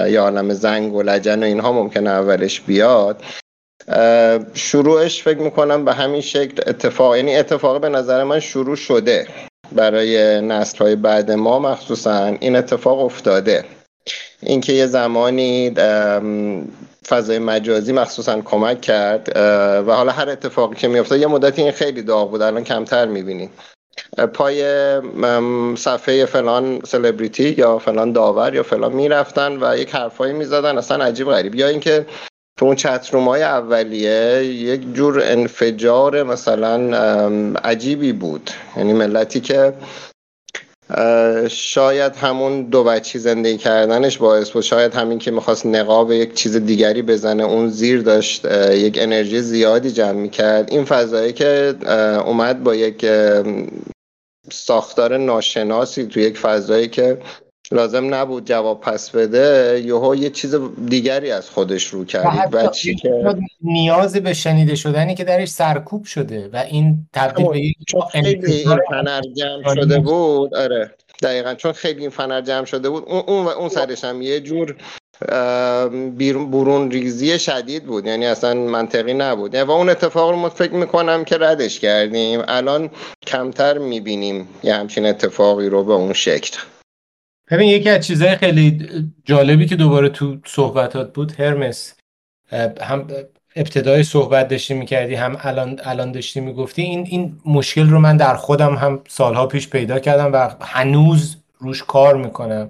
یا 0.09 0.23
عالم 0.23 0.53
زنگ 0.53 0.95
و 0.95 1.03
لجن 1.03 1.43
و 1.43 1.47
اینها 1.47 1.73
ممکنه 1.73 2.11
اولش 2.11 2.61
بیاد. 2.61 3.23
شروعش 4.55 5.23
فکر 5.23 5.39
می‌کنم 5.39 5.85
به 5.85 5.93
همین 5.93 6.21
شکل 6.21 6.63
اتفاق 6.67 7.17
یعنی 7.17 7.37
اتفاق 7.37 7.81
به 7.81 7.89
نظر 7.89 8.25
من 8.25 8.41
شروع 8.41 8.77
شده 8.77 9.27
برای 9.73 10.41
نسل 10.41 10.79
های 10.79 10.97
بعد 10.97 11.31
ما 11.31 11.59
مخصوصا 11.59 12.25
این 12.41 12.57
اتفاق 12.57 12.99
افتاده. 13.05 13.65
اینکه 14.43 14.73
یه 14.73 14.87
زمانی 14.87 15.71
فضای 17.09 17.39
مجازی 17.39 17.93
مخصوصا 17.93 18.41
کمک 18.41 18.81
کرد 18.81 19.33
و 19.87 19.93
حالا 19.93 20.13
هر 20.13 20.31
اتفاقی 20.31 20.77
که 20.77 20.89
میفته 20.89 21.19
یه 21.19 21.27
مدتی 21.27 21.63
این 21.63 21.73
خیلی 21.73 22.03
داغ 22.03 22.31
بود 22.31 22.43
الان 22.43 22.65
کمتر 22.65 23.07
می‌بینیم 23.07 23.51
پای 24.35 24.65
صفحه 25.77 26.25
فلان 26.25 26.81
سلبریتی 26.85 27.55
یا 27.59 27.79
فلان 27.79 28.13
داور 28.13 28.55
یا 28.55 28.63
فلان 28.63 28.93
می‌رفتن 28.93 29.59
و 29.63 29.79
یک 29.79 29.95
حرفایی 29.95 30.33
می‌زدن 30.33 30.79
اصلا 30.79 31.05
عجیب 31.05 31.29
غریب. 31.31 31.55
یا 31.55 31.69
اینکه 31.69 32.07
تو 32.59 32.67
اون 32.67 32.77
چتروم 32.77 33.29
های 33.29 33.43
اولیه 33.43 34.45
یک 34.45 34.95
جور 34.95 35.23
انفجار 35.25 36.23
مثلا 36.23 36.97
عجیبی 37.65 38.13
بود. 38.13 38.51
یعنی 38.77 38.93
ملتی 38.93 39.41
که 39.41 39.73
شاید 41.51 42.17
همون 42.17 42.63
دو 42.63 42.85
بچی 42.85 43.19
زندگی 43.19 43.59
کردنش 43.59 44.19
باعث 44.19 44.51
بود. 44.51 44.63
شاید 44.63 44.95
همین 44.95 45.19
که 45.19 45.31
می‌خواست 45.31 45.67
نقاب 45.67 46.13
یک 46.13 46.35
چیز 46.35 46.57
دیگری 46.57 47.03
بزنه 47.03 47.45
اون 47.45 47.69
زیر 47.69 48.03
داشت 48.03 48.45
یک 48.71 48.99
انرژی 49.01 49.41
زیادی 49.41 49.91
جمع 49.91 50.13
می‌کرد. 50.13 50.73
این 50.73 50.85
فضایی 50.85 51.33
که 51.33 51.75
اومد 52.27 52.63
با 52.63 52.75
یک 52.75 53.07
ساختار 54.53 55.17
ناشناسی 55.17 56.07
تو 56.07 56.21
یک 56.21 56.39
فضایی 56.39 56.89
که 56.89 57.19
لازم 57.73 58.15
نبود 58.15 58.47
جواب 58.47 58.81
پس 58.81 59.11
بده 59.11 59.83
یهو 59.87 60.15
یه 60.15 60.31
چیز 60.31 60.55
دیگری 60.89 61.31
از 61.31 61.51
خودش 61.51 61.87
رو 61.87 62.05
کرد. 62.05 62.51
بچی 62.51 62.95
که 62.95 63.37
نیاز 63.63 64.17
به 64.17 64.35
شنیده 64.35 64.75
شدنی 64.75 65.15
که 65.15 65.25
درش 65.25 65.49
سرکوب 65.49 66.05
شده 66.05 66.51
و 66.53 66.57
این 66.57 67.07
تبدیل 67.13 67.47
به 67.93 68.01
خیلی 68.13 68.53
این 68.53 68.79
فنر 68.91 69.21
جمع 69.37 69.75
شده 69.75 69.99
بود 69.99 70.55
آره. 70.55 70.91
دقیقا 71.23 71.55
چون 71.55 71.73
خیلی 71.73 72.01
این 72.01 72.11
فنر 72.11 72.41
جمع 72.41 72.65
شده 72.65 72.91
بود 72.91 73.05
اون 73.07 73.23
اون 73.27 73.45
و 73.45 73.49
اون 73.49 73.69
سرش 73.69 74.05
هم 74.05 74.23
یه 74.23 74.41
جور 74.41 74.77
برون 76.51 76.91
ریزی 76.91 77.39
شدید 77.39 77.85
بود. 77.85 78.07
یعنی 78.07 78.27
اصلا 78.27 78.55
منطقی 78.55 79.15
نبود. 79.15 79.55
و 79.55 79.71
اون 79.71 79.89
اتفاق 79.89 80.31
رو 80.31 80.49
فکر 80.49 80.73
می‌کنم 80.73 81.25
که 81.25 81.39
ردش 81.39 81.81
کردیم. 81.81 82.43
الان 82.49 82.91
کمتر 83.27 83.79
می‌بینیم 83.79 84.49
یه 84.63 84.75
همچین 84.75 85.07
اتفاقی 85.07 85.69
رو 85.69 85.85
به 85.85 85.93
اون 85.93 86.13
شکل. 86.13 86.59
ببین 87.51 87.69
یکی 87.69 87.91
از 87.91 88.07
چیزهای 88.07 88.37
خیلی 88.37 88.89
جالبی 89.25 89.67
که 89.67 89.77
دوباره 89.77 90.09
تو 90.09 90.37
صحبتات 90.47 91.13
بود 91.13 91.41
هرمس. 91.41 91.95
هم 92.81 93.07
ابتدای 93.57 94.03
صحبت 94.03 94.49
داشتی 94.49 94.75
می‌کردی 94.75 95.15
هم 95.15 95.37
الان 95.41 95.81
الان 95.85 96.13
داشتی 96.13 96.41
می‌گفتی. 96.41 96.83
این 96.83 97.07
این 97.07 97.41
مشکل 97.47 97.89
رو 97.89 98.01
من 98.01 98.17
در 98.17 98.35
خودم 98.35 98.75
هم 98.75 99.01
سالها 99.09 99.47
پیش 99.47 99.69
پیدا 99.69 99.99
کردم 99.99 100.33
و 100.33 100.57
هنوز 100.61 101.37
روش 101.59 101.83
کار 101.83 102.17
می‌کنم. 102.17 102.69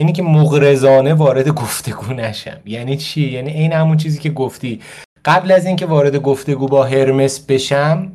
اینی 0.00 0.12
که 0.12 0.22
مغرضانه 0.22 1.14
وارد 1.14 1.48
گفتگو 1.48 2.14
نشم. 2.14 2.60
یعنی 2.64 2.96
چی؟ 2.96 3.30
یعنی 3.30 3.50
این 3.50 3.72
همون 3.72 3.96
چیزی 3.96 4.18
که 4.18 4.30
گفتی. 4.30 4.80
قبل 5.24 5.52
از 5.52 5.66
اینکه 5.66 5.86
وارد 5.86 6.16
گفتگو 6.16 6.66
با 6.66 6.84
هرمس 6.84 7.40
بشم 7.40 8.14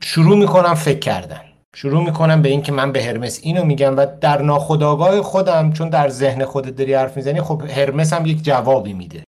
شروع 0.00 0.36
می‌کنم 0.36 0.74
فکر 0.74 0.98
کردن. 0.98 1.40
شروع 1.78 2.04
می‌کنم 2.04 2.42
به 2.42 2.48
اینکه 2.48 2.72
من 2.72 2.92
به 2.92 3.02
هرمس 3.02 3.40
اینو 3.42 3.64
میگم 3.64 3.96
و 3.96 4.06
در 4.20 4.42
ناخودآگاه 4.42 5.22
خودم 5.22 5.72
چون 5.72 5.88
در 5.88 6.08
ذهن 6.08 6.44
خودت 6.44 6.76
داری 6.76 6.94
حرف 6.94 7.16
می‌زنی 7.16 7.40
خب 7.40 7.62
هرمس 7.68 8.12
هم 8.12 8.26
یک 8.26 8.44
جوابی 8.44 8.92
میده. 8.92 9.24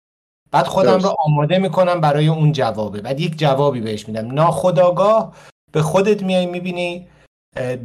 بعد 0.51 0.67
خودم 0.67 0.99
رو 0.99 1.15
آماده 1.27 1.59
می‌کنم 1.59 2.01
برای 2.01 2.29
اون 2.29 2.53
جوابه. 2.53 3.01
بعد 3.01 3.21
یک 3.21 3.39
جوابی 3.39 3.81
بهش 3.81 4.09
میدم. 4.09 4.27
ناخودآگاه 4.31 5.33
به 5.73 5.83
خودت 5.83 6.23
میای 6.23 6.47
می‌بینی 6.47 7.07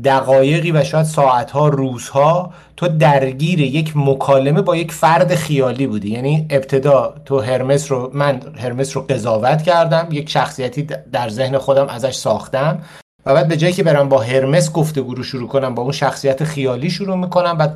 دقایقی 0.03 0.71
و 0.71 0.83
شاید 0.83 1.05
ساعتها 1.05 1.67
روزها 1.67 2.53
تو 2.77 2.87
درگیر 2.87 3.59
یک 3.59 3.93
مکالمه 3.95 4.61
با 4.61 4.75
یک 4.75 4.91
فرد 4.91 5.35
خیالی 5.35 5.87
بودی. 5.87 6.09
یعنی 6.09 6.47
ابتدا 6.49 7.15
تو 7.25 7.39
هرمس 7.39 7.91
رو 7.91 8.11
من 8.13 8.41
هرمس 8.57 8.97
رو 8.97 9.01
قضاوت 9.01 9.61
کردم 9.61 10.07
یک 10.11 10.29
شخصیتی 10.29 10.83
در 11.11 11.29
ذهن 11.29 11.57
خودم 11.57 11.87
ازش 11.87 12.15
ساختم. 12.15 12.83
و 13.27 13.33
بعد 13.33 13.47
به 13.47 13.57
جایی 13.57 13.73
که 13.73 13.83
برم 13.83 14.09
با 14.09 14.19
هرمس 14.19 14.71
گفتگو 14.71 15.15
رو 15.15 15.23
شروع 15.23 15.47
کنم 15.47 15.75
با 15.75 15.83
اون 15.83 15.91
شخصیت 15.91 16.43
خیالی 16.43 16.89
شروع 16.89 17.15
می‌کنم 17.15 17.55
و 17.59 17.69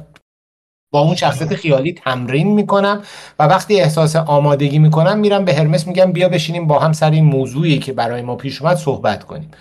با 0.94 1.00
اون 1.00 1.16
شخصیت 1.16 1.56
خیالی 1.56 1.94
تمرین 1.94 2.54
می‌کنم 2.54 3.02
و 3.40 3.44
وقتی 3.44 3.82
احساس 3.82 4.16
آمادگی 4.16 4.80
می‌کنم 4.80 5.20
میرم 5.20 5.46
به 5.46 5.54
هرمس 5.54 5.88
میگم 5.88 6.12
بیا 6.12 6.30
بشینیم 6.30 6.68
با 6.68 6.80
هم 6.80 6.94
سر 6.94 7.12
این 7.12 7.26
موضوعی 7.26 7.80
که 7.80 7.94
برای 7.94 8.22
ما 8.22 8.36
پیش 8.36 8.62
اومد 8.62 8.78
صحبت 8.78 9.24
کنیم. 9.24 9.52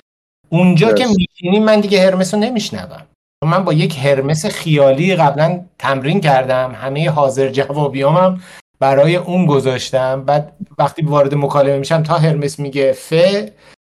اونجا 0.49 0.93
که 0.93 1.07
میشینیم 1.07 1.65
من 1.65 1.81
دیگه 1.81 2.01
هرمس 2.01 2.35
رو 2.35 2.41
نمیشنوم. 2.41 3.03
من 3.45 3.65
با 3.65 3.73
یک 3.73 3.99
هرمس 3.99 4.47
خیالی 4.47 5.17
قبلا 5.17 5.65
تمرین 5.79 6.21
کردم 6.21 6.73
همه 6.75 7.11
حاضر 7.11 7.49
جوابیامم 7.49 8.41
برای 8.81 9.17
اون 9.17 9.47
گذاشتم. 9.47 10.25
بعد 10.25 10.57
وقتی 10.79 11.03
وارد 11.03 11.35
مکالمه 11.35 11.79
میشم 11.79 12.03
تا 12.03 12.19
هرمس 12.19 12.59
میگه 12.59 12.93
ف 12.93 13.15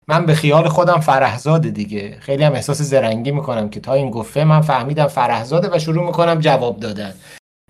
من 0.08 0.26
به 0.26 0.34
خیال 0.34 0.68
خودم 0.68 1.00
فرهزاده 1.00 1.70
دیگه. 1.70 2.16
خیلی 2.20 2.44
هم 2.44 2.52
احساس 2.52 2.82
زرنگی 2.82 3.30
می‌کنم 3.30 3.68
که 3.68 3.80
تا 3.80 3.92
این 3.92 4.10
گفته 4.10 4.44
من 4.44 4.60
فهمیدم 4.60 5.06
فرهزاده 5.06 5.68
و 5.72 5.78
شروع 5.78 6.06
می‌کنم 6.06 6.40
جواب 6.40 6.80
دادن. 6.80 7.14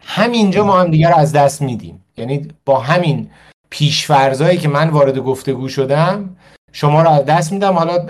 همینجا 0.02 0.64
ما 0.64 0.80
هم 0.80 0.90
دیگر 0.90 1.12
از 1.16 1.32
دست 1.32 1.62
میدیم. 1.62 2.04
یعنی 2.16 2.48
با 2.64 2.80
همین 2.80 3.30
پیشفرزایی 3.70 4.58
که 4.58 4.68
من 4.68 4.90
وارد 4.90 5.18
گفتگو 5.18 5.68
شدم 5.68 6.36
شما 6.72 7.02
رو 7.02 7.10
از 7.10 7.24
دست 7.24 7.52
میدم. 7.52 7.72
حالا 7.72 8.06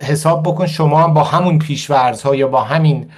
حساب 0.00 0.42
بکن 0.42 0.66
شما 0.66 1.02
هم 1.02 1.14
با 1.14 1.24
همون 1.24 1.58
پیشورزها 1.58 2.34
یا 2.34 2.48
با 2.48 2.62
همین 2.62 3.10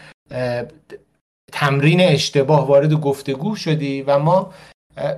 تمرین 1.52 2.00
اشتباه 2.00 2.66
وارد 2.66 2.92
گفتگو 2.92 3.56
شدی 3.56 4.02
و 4.02 4.18
ما 4.18 4.52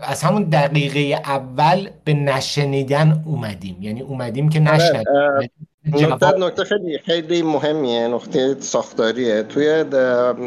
از 0.02 0.23
همون 0.23 0.45
دقیقه 0.45 1.23
اول 1.25 1.88
به 2.04 2.14
نشنیدن 2.14 3.23
اومدیم. 3.26 3.76
یعنی 3.80 4.02
اومدیم 4.02 4.49
که 4.49 4.61
آره، 4.61 4.75
نشنیدیم. 4.75 5.50
نکته 5.87 6.38
نکته 6.38 6.64
خیلی 6.64 6.99
خیلی 6.99 7.42
مهمیه 7.42 8.09
نقطه 8.09 8.56
ساختاریه. 8.61 9.42
توی 9.42 9.85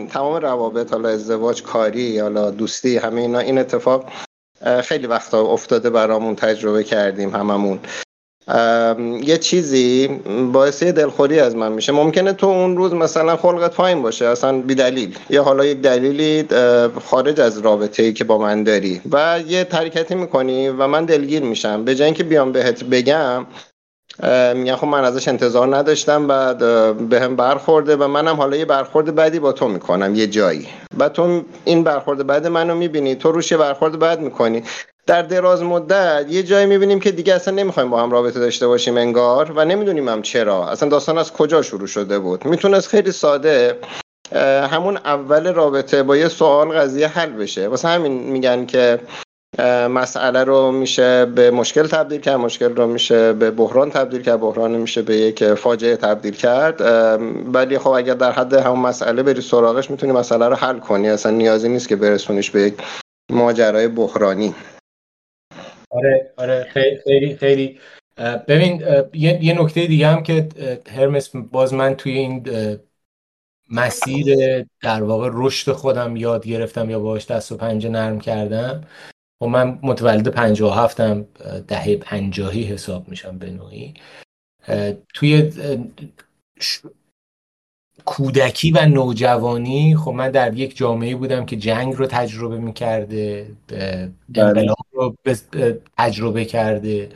تمام 0.07 0.36
روابط 0.36 0.91
حالا 0.91 1.09
ازدواج 1.09 1.63
کاری 1.63 2.19
حالا 2.19 2.51
دوستی 2.51 2.98
همه 2.98 3.21
اینا 3.21 3.39
این 3.39 3.57
اتفاق 3.57 4.09
خیلی 4.83 5.07
وقتا 5.07 5.41
افتاده 5.41 5.89
برامون 5.89 6.36
تجربه 6.36 6.83
کردیم 6.83 7.36
هممون. 7.36 7.79
یه 9.24 9.38
چیزی 9.38 10.08
باعث 10.53 10.84
دلخوری 10.84 11.39
از 11.39 11.56
من 11.56 11.72
میشه. 11.72 11.91
ممکنه 11.91 12.34
تو 12.34 12.48
اون 12.48 12.77
روز 12.77 12.94
مثلا 12.94 13.38
خلقت 13.38 13.74
پایین 13.74 14.01
باشه 14.01 14.25
اصلا 14.25 14.62
بی 14.62 14.75
دلیل 14.75 15.15
یا 15.29 15.44
حالا 15.44 15.65
یک 15.65 15.82
دلیلی 15.82 16.46
خارج 17.06 17.39
از 17.39 17.58
رابطه 17.60 18.03
ای 18.03 18.13
که 18.13 18.24
با 18.24 18.38
من 18.38 18.63
داری. 18.63 19.01
و 19.12 19.39
یه 19.48 19.63
ترکتی 19.63 20.15
می‌کنی 20.15 20.70
و 20.70 20.88
من 20.88 21.06
دلگیر 21.06 21.44
میشم. 21.44 21.86
به 21.86 21.96
جای 21.96 22.06
اینکه 22.06 22.24
بیام 22.24 22.51
بهت 22.51 22.84
بگم 22.84 23.46
میگن 24.55 24.75
خب 24.75 24.88
من 24.88 25.03
ازش 25.03 25.27
انتظار 25.27 25.77
نداشتم 25.77 26.27
بعد 26.27 26.57
به 27.09 27.19
هم 27.19 27.35
برخورده 27.35 27.95
و 27.95 28.07
منم 28.07 28.35
حالا 28.35 28.57
یه 28.57 28.65
برخورد 28.65 29.15
بعدی 29.15 29.39
با 29.39 29.51
تو 29.51 29.67
می‌کنم 29.67 30.15
یه 30.15 30.27
جایی. 30.27 30.67
بعد 30.97 31.11
تو 31.11 31.41
این 31.65 31.83
برخورد 31.83 32.27
بعد 32.27 32.47
منو 32.47 32.75
می‌بینی 32.75 33.15
تو 33.15 33.31
روش 33.31 33.51
یه 33.51 33.57
برخورد 33.57 33.99
بعد 33.99 34.21
می‌کنی. 34.21 34.63
در 35.07 35.21
دراز 35.21 35.63
مدت 35.63 36.25
یه 36.29 36.43
جایی 36.43 36.65
می‌بینیم 36.65 36.99
که 36.99 37.11
دیگه 37.11 37.33
اصلا 37.33 37.53
نمی‌خوایم 37.53 37.89
با 37.89 38.01
هم 38.01 38.11
رابطه 38.11 38.39
داشته 38.39 38.67
باشیم 38.67 38.97
انگار 38.97 39.51
و 39.51 39.65
نمی‌دونیم 39.65 40.09
هم 40.09 40.21
چرا. 40.21 40.67
اصلا 40.67 40.89
داستان 40.89 41.17
از 41.17 41.33
کجا 41.33 41.61
شروع 41.61 41.88
شده 41.88 42.19
بود؟ 42.19 42.45
می‌تونست 42.45 42.88
خیلی 42.88 43.11
ساده 43.11 43.77
همون 44.71 44.97
اول 44.97 45.53
رابطه 45.53 46.03
با 46.03 46.17
یه 46.17 46.27
سوال 46.27 46.67
قضیه 46.67 47.07
حل 47.07 47.29
بشه. 47.29 47.67
واسه 47.67 47.88
همین 47.88 48.11
میگن 48.11 48.65
که 48.65 48.99
مسئله 49.89 50.43
رو 50.43 50.71
میشه 50.71 51.25
به 51.25 51.51
مشکل 51.51 51.87
تبدیل 51.87 52.21
کرد 52.21 52.35
مشکل 52.35 52.75
رو 52.75 52.87
میشه 52.87 53.33
به 53.33 53.51
بحران 53.51 53.89
تبدیل 53.89 54.21
کرد 54.21 54.39
بحران 54.39 54.71
میشه 54.71 55.01
به 55.01 55.17
یک 55.17 55.53
فاجعه 55.53 55.95
تبدیل 55.95 56.35
کرد. 56.35 56.81
ولی 57.53 57.77
خب 57.77 57.89
اگر 57.89 58.13
در 58.13 58.31
حد 58.31 58.53
همون 58.53 58.79
مسئله 58.79 59.23
بری 59.23 59.41
سراغش 59.41 59.91
می‌تونی 59.91 60.11
مسئله 60.11 60.47
رو 60.47 60.55
حل 60.55 60.79
کنی 60.79 61.09
اصلا 61.09 61.31
نیازی 61.31 61.69
نیست 61.69 61.89
که 61.89 61.95
برسونیش 61.95 62.51
به 62.51 62.61
یک 62.61 62.73
ماجرای 63.31 63.87
بحرانی. 63.87 64.55
آره 65.89 66.33
آره 66.37 66.67
خیلی 67.03 67.35
خیلی 67.35 67.79
ببین 68.47 68.83
یه, 69.13 69.39
یه 69.43 69.61
نکته 69.61 69.87
دیگه 69.87 70.07
هم 70.07 70.23
که 70.23 70.49
هرمس 70.95 71.29
باز 71.35 71.73
من 71.73 71.95
توی 71.95 72.11
این 72.11 72.47
مسیر 73.71 74.35
در 74.81 75.03
واقع 75.03 75.29
رشد 75.33 75.71
خودم 75.71 76.15
یاد 76.15 76.45
گرفتم 76.45 76.89
یا 76.89 76.99
باش 76.99 77.25
دست 77.25 77.51
و 77.51 77.57
پنجه 77.57 77.89
نرم 77.89 78.19
کردم. 78.19 78.83
و 79.41 79.46
خب 79.46 79.51
من 79.51 79.79
متولد 79.84 80.27
پنجاه 80.27 80.84
هفتم 80.84 81.25
دهه 81.67 81.96
پنجاهی 81.96 82.63
حساب 82.63 83.10
میشم 83.10 83.38
به 83.38 83.50
نوعی 83.50 83.93
توی 85.13 85.51
کودکی 88.05 88.72
و 88.72 88.86
نوجوانی 88.86 89.96
خب 89.96 90.12
من 90.12 90.31
در 90.31 90.58
یک 90.58 90.77
جامعه 90.77 91.15
بودم 91.15 91.46
که 91.46 91.55
جنگ 91.55 91.93
رو 91.93 92.05
تجربه 92.05 92.58
می‌کرده 92.58 93.51
بله. 93.67 94.13
انقلاب 94.36 94.86
رو 94.91 95.15
تجربه 95.98 96.46
کرده 96.46 97.10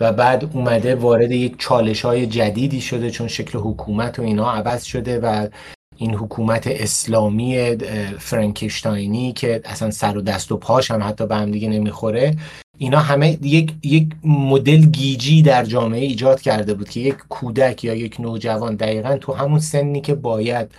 و 0.00 0.12
بعد 0.12 0.44
اومده 0.44 0.94
وارد 0.94 1.32
یک 1.32 1.58
چالش 1.58 2.04
های 2.04 2.26
جدیدی 2.26 2.80
شده 2.80 3.10
چون 3.10 3.28
شکل 3.28 3.58
حکومت 3.58 4.18
و 4.18 4.22
اینا 4.22 4.52
عوض 4.52 4.84
شده 4.84 5.20
و 5.20 5.48
این 5.96 6.14
حکومت 6.14 6.66
اسلامی 6.66 7.76
فرانکشتاینی 8.18 9.32
که 9.32 9.60
اصلا 9.64 9.90
سر 9.90 10.16
و 10.16 10.20
دست 10.20 10.52
و 10.52 10.56
پاش 10.56 10.90
هم 10.90 11.02
حتی 11.02 11.26
به 11.26 11.36
هم 11.36 11.50
دیگه 11.50 11.68
نمی‌خوره 11.68 12.36
اینا 12.78 12.98
همه 12.98 13.38
یک 13.42 13.74
یک 13.82 14.08
مدل 14.24 14.80
گیجی 14.80 15.42
در 15.42 15.64
جامعه 15.64 16.00
ایجاد 16.00 16.40
کرده 16.40 16.74
بود 16.74 16.88
که 16.88 17.00
یک 17.00 17.16
کودک 17.28 17.84
یا 17.84 17.94
یک 17.94 18.20
نوجوان 18.20 18.76
دقیقا 18.76 19.16
تو 19.16 19.32
همون 19.32 19.58
سنی 19.58 20.00
که 20.00 20.14
باید 20.14 20.70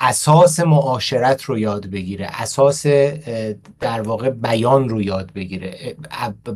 اساس 0.00 0.60
معاشرت 0.60 1.42
رو 1.42 1.58
یاد 1.58 1.86
بگیره 1.86 2.26
اساس 2.30 2.86
در 3.80 4.02
واقع 4.02 4.30
بیان 4.30 4.88
رو 4.88 5.02
یاد 5.02 5.32
بگیره 5.32 5.96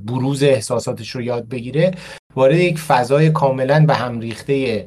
بروز 0.07 0.43
احساساتش 0.43 1.11
رو 1.11 1.23
یاد 1.23 1.49
بگیره 1.49 1.95
وارد 2.37 2.59
یک 2.59 2.79
فضای 2.79 3.31
کاملا 3.31 3.87
به 3.87 3.95
هم 3.95 4.21
ریخته 4.21 4.87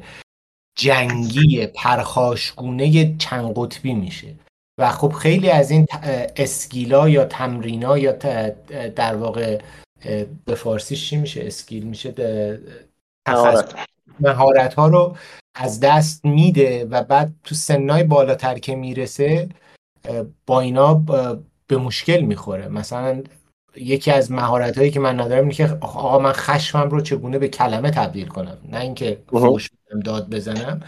جنگی 0.74 1.66
پرخاشگونه 1.66 3.16
چند 3.18 3.52
قطبی 3.56 3.94
میشه. 3.94 4.34
و 4.78 4.90
خب 4.90 5.12
خیلی 5.12 5.50
از 5.50 5.70
این 5.70 5.86
اسکیلا 6.36 7.08
یا 7.08 7.24
تمرینا 7.24 7.98
یا 7.98 8.12
در 8.96 9.16
واقع 9.16 9.60
به 10.44 10.54
فارسیش 10.54 11.10
چی 11.10 11.16
میشه؟ 11.16 11.46
اسکیل 11.46 11.84
میشه؟ 11.84 12.14
مهارت. 14.20 14.74
ها 14.74 14.88
رو 14.88 15.16
از 15.54 15.80
دست 15.80 16.24
میده 16.24 16.84
و 16.84 17.02
بعد 17.02 17.32
تو 17.44 17.54
سنای 17.54 18.04
بالاتر 18.04 18.58
که 18.58 18.74
می‌رسه 18.74 19.48
با 20.46 20.60
اینا 20.60 20.94
به 21.66 21.76
مشکل 21.76 22.20
می‌خوره. 22.20 22.68
مثلا 22.68 23.22
یکی 23.76 24.10
از 24.10 24.32
مهارت 24.32 24.78
هایی 24.78 24.90
که 24.90 25.00
من 25.00 25.20
ندارم 25.20 25.42
اینه 25.42 25.54
که 25.54 25.78
آقا 25.80 26.18
من 26.18 26.32
خشمم 26.32 26.90
رو 26.90 27.00
چگونه 27.00 27.38
به 27.38 27.48
کلمه 27.48 27.90
تبدیل 27.90 28.28
کنم؟ 28.28 28.58
نه 28.68 28.80
اینکه 28.80 29.22
فوش 29.30 29.70
داد 30.00 30.30
بزنم. 30.30 30.80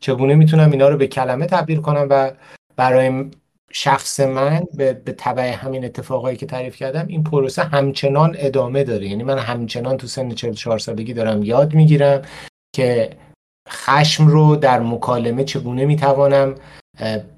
چگونه 0.00 0.34
می‌تونم 0.34 0.70
اینا 0.70 0.88
رو 0.88 0.96
به 0.96 1.06
کلمه 1.06 1.46
تبدیل 1.46 1.80
کنم 1.80 2.06
و 2.10 2.30
برای 2.76 3.30
شخص 3.70 4.20
من 4.20 4.62
به, 4.74 4.92
به 4.92 5.12
طبع 5.12 5.50
همین 5.50 5.84
اتفاقایی 5.84 6.36
که 6.36 6.46
تعریف 6.46 6.76
کردم 6.76 7.06
این 7.06 7.24
پروسه 7.24 7.62
همچنان 7.62 8.36
ادامه 8.38 8.84
داره. 8.84 9.06
یعنی 9.08 9.22
من 9.22 9.38
همچنان 9.38 9.96
تو 9.96 10.06
سن 10.06 10.30
44 10.30 10.78
سالگی 10.78 11.14
دارم 11.14 11.42
یاد 11.42 11.74
می‌گیرم 11.74 12.22
که 12.76 13.10
خشم 13.68 14.26
رو 14.26 14.56
در 14.56 14.80
مکالمه 14.80 15.44
چگونه 15.44 15.84
می‌توانم 15.84 16.54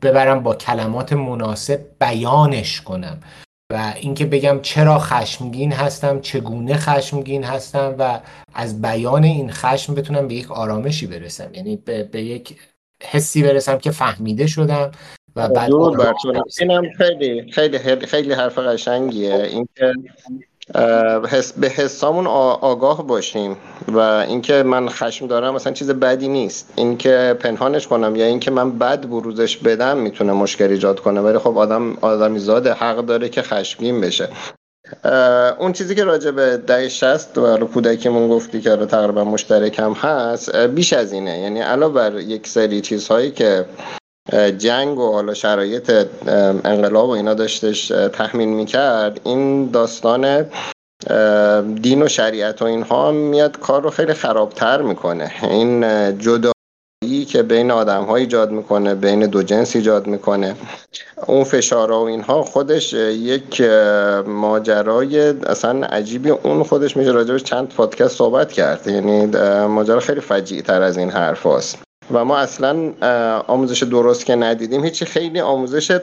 ببرم 0.02 0.42
با 0.42 0.54
کلمات 0.54 1.12
مناسب 1.12 1.80
بیانش 2.00 2.80
کنم. 2.80 3.20
و 3.73 3.94
اینکه 3.97 4.26
بگم 4.26 4.61
چرا 4.62 4.99
خشمگین 4.99 5.73
هستم 5.73 6.21
چگونه 6.21 6.76
خشمگین 6.76 7.44
هستم 7.44 7.94
و 7.99 8.21
از 8.54 8.83
بیان 8.83 9.25
این 9.25 9.50
خشم 9.50 9.94
بتونم 9.94 10.28
به 10.28 10.35
یک 10.35 10.50
آرامشی 10.50 11.06
برسم. 11.06 11.54
یعنی 11.54 11.76
به, 11.76 12.04
به 12.04 12.23
یک 12.23 12.56
حسی 13.02 13.42
برسم 13.42 13.78
که 13.78 13.90
فهمیده 13.90 14.47
شدم 14.47 14.90
و 15.37 15.49
بعد 15.49 15.71
اینم 16.61 16.92
خیلی 16.92 17.52
خیلی 17.52 17.78
خیلی 18.06 18.33
حرف 18.33 18.59
قشنگیه. 18.59 19.35
اینکه 19.35 19.92
به 21.61 21.68
حسامون 21.68 22.26
آگاه 22.26 23.06
باشیم 23.06 23.56
و 23.88 23.99
اینکه 23.99 24.62
من 24.62 24.88
خشم 24.88 25.26
دارم 25.26 25.54
مثلا 25.54 25.73
چیز 25.73 25.90
بدی 25.90 26.28
نیست. 26.28 26.73
اینکه 26.76 27.37
پنهانش 27.40 27.87
کنم 27.87 28.16
یا 28.16 28.25
اینکه 28.25 28.50
من 28.50 28.78
بد 28.78 29.06
بروزش 29.06 29.56
بدم 29.56 29.99
می‌تونه 29.99 30.33
مشکل 30.33 30.71
ایجاد 30.71 31.00
کنه. 31.00 31.21
ولی 31.21 31.38
خب 31.38 31.59
آدم 31.59 31.97
آدمی 32.00 32.38
زاده 32.38 32.73
حق 32.73 32.97
داره 32.97 33.28
که 33.28 33.42
خشمگین 33.42 34.00
بشه. 34.00 34.28
اون 35.59 35.73
چیزی 35.73 35.94
که 35.94 36.04
راجع 36.04 36.30
به 36.30 36.56
ده 36.56 36.88
شست 36.88 37.38
و 37.38 37.47
رو 37.47 37.66
کودکیمون 37.66 38.28
گفتی 38.28 38.61
که 38.61 38.76
تقریبا 38.76 39.25
مشترکم 39.25 39.92
هست 39.92 40.56
بیش 40.56 40.92
از 40.92 41.12
اینه. 41.12 41.38
یعنی 41.38 41.61
علاوه 41.61 41.94
بر 41.94 42.18
یک 42.18 42.49
سری 42.49 42.80
چیزهایی 42.80 43.30
که 43.30 43.64
جنگ 44.58 44.98
و 44.98 45.12
حالا 45.12 45.34
شرایط 45.34 45.92
انقلاب 46.64 47.08
و 47.08 47.10
اینا 47.10 47.34
داشتش 47.34 47.88
تحمیل 47.88 48.48
می‌کرد. 48.48 49.20
این 49.24 49.70
داستان 49.70 50.46
دین 51.82 52.02
و 52.02 52.08
شریعت 52.08 52.62
و 52.62 52.64
اینها 52.64 53.12
میاد 53.12 53.58
کار 53.58 53.82
رو 53.82 53.90
خیلی 53.90 54.12
خرابتر 54.12 54.82
می‌کنه. 54.82 55.32
این 55.42 55.80
جدایی 56.18 57.24
که 57.28 57.42
بین 57.42 57.70
آدم 57.70 58.04
ها 58.04 58.16
ایجاد 58.16 58.50
می‌کنه 58.50 58.94
بین 58.94 59.26
دو 59.26 59.42
جنس 59.42 59.76
ایجاد 59.76 60.06
می‌کنه. 60.06 60.54
اون 61.26 61.44
فشارها 61.44 62.02
و 62.02 62.06
اینها 62.06 62.42
خودش 62.42 62.92
یک 62.92 63.60
ماجرای 64.26 65.18
اصلا 65.28 65.86
عجیبی. 65.86 66.30
اون 66.30 66.62
خودش 66.62 66.96
میشه 66.96 67.10
راجبش 67.10 67.42
چند 67.42 67.68
پادکست 67.68 68.16
صحبت 68.16 68.52
کرد. 68.52 68.86
یعنی 68.86 69.26
ماجرا 69.66 70.00
خیلی 70.00 70.20
فجیع 70.20 70.62
تر 70.62 70.82
از 70.82 70.98
این 70.98 71.10
حرف 71.10 71.46
هست. 71.46 71.78
و 72.10 72.24
ما 72.24 72.38
اصلا 72.38 72.92
آموزش 73.46 73.82
درست 73.82 74.26
که 74.26 74.36
ندیدیم 74.36 74.84
هیچی 74.84 75.04
خیلی 75.04 75.40
آموزش 75.40 76.00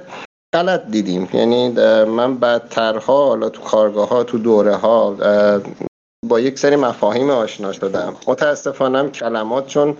غلط 0.54 0.86
دیدیم. 0.86 1.30
یعنی 1.34 1.70
من 2.06 2.38
بدترها 2.38 3.28
حالا 3.28 3.50
تو 3.50 3.62
کارگاه 3.62 4.10
ها 4.10 4.24
تو 4.24 4.38
دوره 4.38 4.76
ها 4.76 5.18
با 6.26 6.40
یک 6.40 6.60
سری 6.60 6.76
مفاهیم 6.76 7.30
آشنا 7.30 7.72
شدم. 7.72 8.16
متاسفانه 8.28 9.10
کلمات 9.10 9.68
چون 9.68 9.98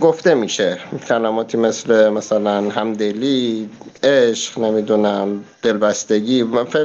گفته 0.00 0.34
میشه. 0.34 0.78
کلماتی 1.08 1.58
مثل 1.58 2.08
مثلا 2.08 2.70
همدلی 2.70 3.70
عشق 4.02 4.58
نمی‌دونم 4.58 5.44
دلبستگی 5.62 6.44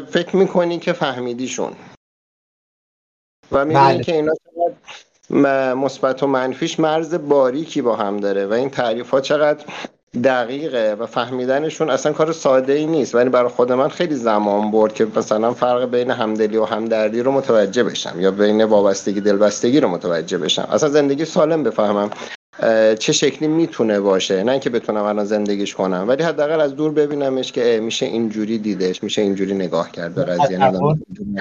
فکر 0.10 0.36
می‌کنی 0.36 0.80
که 0.80 0.94
فهمیدیشون. 0.94 1.74
و 3.52 3.66
می‌بینی 3.66 3.86
بله. 3.86 4.04
که 4.04 4.16
اینا 4.16 4.34
مثبت 5.34 6.24
و 6.24 6.28
منفیش 6.28 6.80
مرز 6.80 7.16
باریکی 7.16 7.82
با 7.82 7.96
هم 7.96 8.18
داره 8.18 8.46
و 8.46 8.54
این 8.54 8.70
تعریف 8.70 9.10
ها 9.10 9.22
چقدر 9.22 9.66
دقیقه 10.24 10.96
و 11.00 11.06
فهمیدنشون 11.06 11.90
اصلا 11.90 12.14
کار 12.14 12.32
ساده 12.32 12.74
ای 12.74 12.86
نیست. 12.86 13.16
ولی 13.16 13.30
برای 13.30 13.50
خود 13.50 13.72
من 13.72 13.90
خیلی 13.90 14.16
زمان 14.16 14.72
برد 14.72 14.94
که 14.94 15.08
مثلا 15.16 15.54
فرق 15.54 15.86
بین 15.86 16.12
همدلی 16.12 16.58
و 16.58 16.66
همدردی 16.66 17.22
رو 17.22 17.32
متوجه 17.32 17.84
بشم 17.84 18.16
یا 18.20 18.32
بین 18.32 18.64
وابستگی 18.64 19.22
دلبستگی 19.22 19.80
رو 19.80 19.88
متوجه 19.88 20.38
بشم. 20.38 20.68
اصلا 20.72 20.90
زندگی 20.90 21.26
سالم 21.26 21.64
بفهمم. 21.64 22.10
چه 23.00 23.14
شکلی 23.14 23.48
می‌تونه 23.48 24.00
باشه؟ 24.00 24.44
نه 24.44 24.52
اینکه 24.52 24.70
بتونم 24.70 25.04
الان 25.04 25.26
زندگیش 25.26 25.76
کنم 25.76 26.06
ولی 26.08 26.24
حداقل 26.24 26.62
از 26.62 26.76
دور 26.76 26.92
ببینمش 26.92 27.52
که 27.52 27.80
میشه 27.84 28.06
اینجوری 28.06 28.58
دیدش 28.58 29.04
میشه 29.04 29.22
اینجوری 29.22 29.54
نگاه 29.54 29.92
کرد. 29.92 30.16
به 30.16 30.24
قضیه 30.24 30.58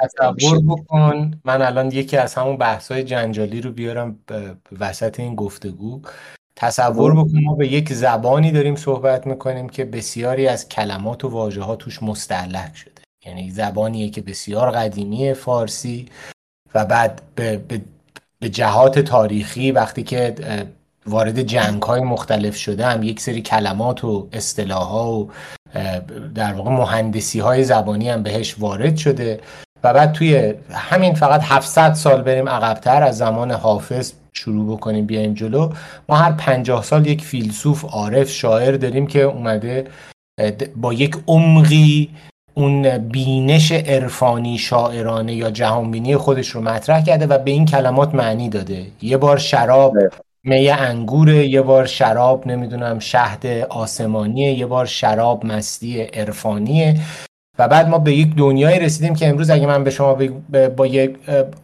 تصور 0.03 0.59
بکن 0.69 1.31
من 1.45 1.63
الان 1.63 1.91
یکی 1.91 2.17
از 2.17 2.35
همون 2.35 2.57
بحث‌های 2.57 3.05
جنجالی 3.05 3.61
رو 3.61 3.73
بیارم 3.73 4.19
وسط 4.81 5.21
این 5.21 5.35
گفتگو. 5.35 6.01
تصور 6.57 7.15
بکن 7.15 7.39
ما 7.45 7.55
به 7.55 7.73
یک 7.73 7.93
زبانی 7.93 8.53
داریم 8.53 8.77
صحبت 8.77 9.27
می‌کنیم 9.27 9.69
که 9.69 9.85
بسیاری 9.85 10.47
از 10.47 10.69
کلمات 10.69 11.25
و 11.25 11.29
واژه 11.29 11.63
ها 11.63 11.77
توش 11.77 12.03
مستعلق 12.03 12.75
شده. 12.75 12.93
یعنی 13.27 13.51
زبانیه 13.51 14.11
که 14.11 14.21
بسیار 14.21 14.71
قدیمی 14.71 15.35
فارسی 15.35 16.07
و 16.75 16.85
بعد 16.85 17.23
به, 17.35 17.57
به, 17.57 17.81
به 18.41 18.49
جهات 18.49 18.99
تاریخی 18.99 19.73
وقتی 19.73 20.03
که 20.03 20.35
وارد 21.07 21.43
جنگ 21.43 21.83
های 21.83 22.01
مختلف 22.01 22.57
شده 22.57 23.05
یک 23.05 23.21
سری 23.21 23.43
کلمات 23.43 24.05
و 24.05 24.29
اصطلاح 24.33 24.93
و 24.93 25.27
در 26.35 26.53
واقع 26.53 26.71
مهندسی 26.71 27.41
های 27.41 27.65
زبانی 27.65 28.09
هم 28.09 28.23
بهش 28.23 28.57
وارد 28.59 28.97
شده 28.97 29.41
و 29.85 29.95
بعد 29.95 30.13
توی 30.13 30.55
همین 30.71 31.15
فقط 31.15 31.41
700 31.45 31.93
سال 31.95 32.23
بریم 32.23 32.49
عقبتر 32.49 33.03
از 33.03 33.19
زمان 33.19 33.51
حافظ 33.51 34.13
شروع 34.33 34.77
بکنیم 34.77 35.07
بیایم 35.07 35.35
جلو. 35.35 35.73
ما 36.09 36.17
هر 36.17 36.33
50 36.33 36.83
سال 36.83 37.07
یک 37.07 37.25
فیلسوف 37.25 37.85
عارف 37.85 38.31
شاعر 38.31 38.77
داریم 38.77 39.07
که 39.07 39.23
اومده 39.23 39.87
با 40.77 40.93
یک 40.93 41.17
عمقی 41.27 42.11
اون 42.55 42.99
بینش 42.99 43.73
عرفانی 43.73 44.59
شاعرانه 44.59 45.35
یا 45.35 45.51
جهانبینی 45.51 46.17
خودش 46.17 46.49
رو 46.49 46.61
مطرح 46.61 47.05
کرده 47.05 47.27
و 47.27 47.39
به 47.39 47.51
این 47.51 47.67
کلمات 47.67 48.15
معنی 48.15 48.49
داده. 48.49 48.87
یه 49.03 49.17
بار 49.17 49.39
شراب 49.39 49.95
می 50.45 50.71
انگوره 50.71 51.47
یه 51.47 51.63
بار 51.63 51.87
شراب 51.87 52.47
نمی‌دونم 52.47 52.99
شهد 52.99 53.47
آسمانیه 53.69 54.53
یه 54.53 54.67
بار 54.67 54.87
شراب 54.87 55.47
مستی 55.47 56.03
عرفانیه. 56.03 57.01
و 57.59 57.69
بعد 57.69 57.89
ما 57.89 57.99
به 57.99 58.13
یک 58.13 58.35
دنیایی 58.35 58.79
رسیدیم 58.79 59.15
که 59.15 59.29
امروز 59.29 59.51
اگه 59.51 59.67
من 59.67 59.85
به 59.85 59.91
شما 59.91 60.19
با 60.77 60.87
یک 60.87 61.17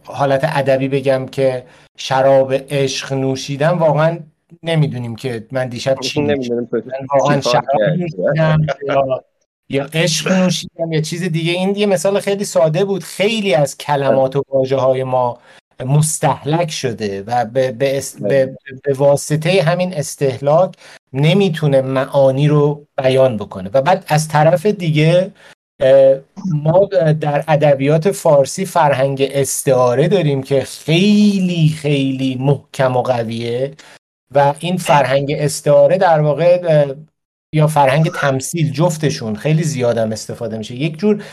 حالت 0.03 0.41
ادبی 0.43 0.87
بگم 0.87 1.25
که 1.25 1.63
شراب 1.97 2.53
عشق 2.53 3.13
نوشیدم 3.13 3.77
واقعا 3.77 4.19
نمی‌دونیم 4.63 5.15
که 5.15 5.47
من 5.51 5.67
دیشب 5.67 5.99
چی 5.99 6.21
واقعا 7.13 7.41
شراب 7.41 7.65
نوشیدم 7.97 8.61
یا 8.87 9.23
یا 9.69 9.87
عشق 9.93 10.31
نوشیدم 10.31 10.91
یا 10.91 11.01
چیز 11.01 11.23
دیگه. 11.23 11.51
این 11.51 11.75
یه 11.75 11.85
مثال 11.85 12.19
خیلی 12.19 12.45
ساده 12.45 12.85
بود. 12.85 13.03
خیلی 13.03 13.53
از 13.53 13.77
کلمات 13.77 14.35
و 14.35 14.43
واژه 14.49 14.77
های 14.77 15.03
ما 15.03 15.37
مستحلک 15.85 16.71
شده 16.71 17.23
و 17.27 17.45
به, 17.45 17.71
به, 17.71 18.01
به, 18.21 18.57
به 18.83 18.93
واسطه 18.93 19.61
همین 19.61 19.93
استهلاک 19.93 20.75
نمی‌تونه 21.13 21.81
معانی 21.81 22.47
رو 22.47 22.85
بیان 22.97 23.37
بکنه. 23.37 23.69
و 23.73 23.81
بعد 23.81 24.05
از 24.07 24.27
طرف 24.27 24.65
دیگه 24.65 25.31
ما 26.45 26.89
در 27.21 27.43
ادبیات 27.47 28.11
فارسی 28.11 28.65
فرهنگ 28.65 29.29
استعاره 29.31 30.07
داریم 30.07 30.43
که 30.43 30.61
خیلی 30.61 31.69
خیلی 31.69 32.35
محکم 32.35 32.95
و 32.95 33.01
قویه 33.01 33.75
و 34.35 34.53
این 34.59 34.77
فرهنگ 34.77 35.31
استعاره 35.37 35.97
در 35.97 36.21
واقع 36.21 36.85
یا 37.53 37.67
فرهنگ 37.67 38.11
تمثیل 38.11 38.71
جفتشون 38.71 39.35
خیلی 39.35 39.63
زیادم 39.63 40.11
استفاده 40.11 40.57
میشه. 40.57 40.75
یک 40.75 40.97
جور 40.97 41.23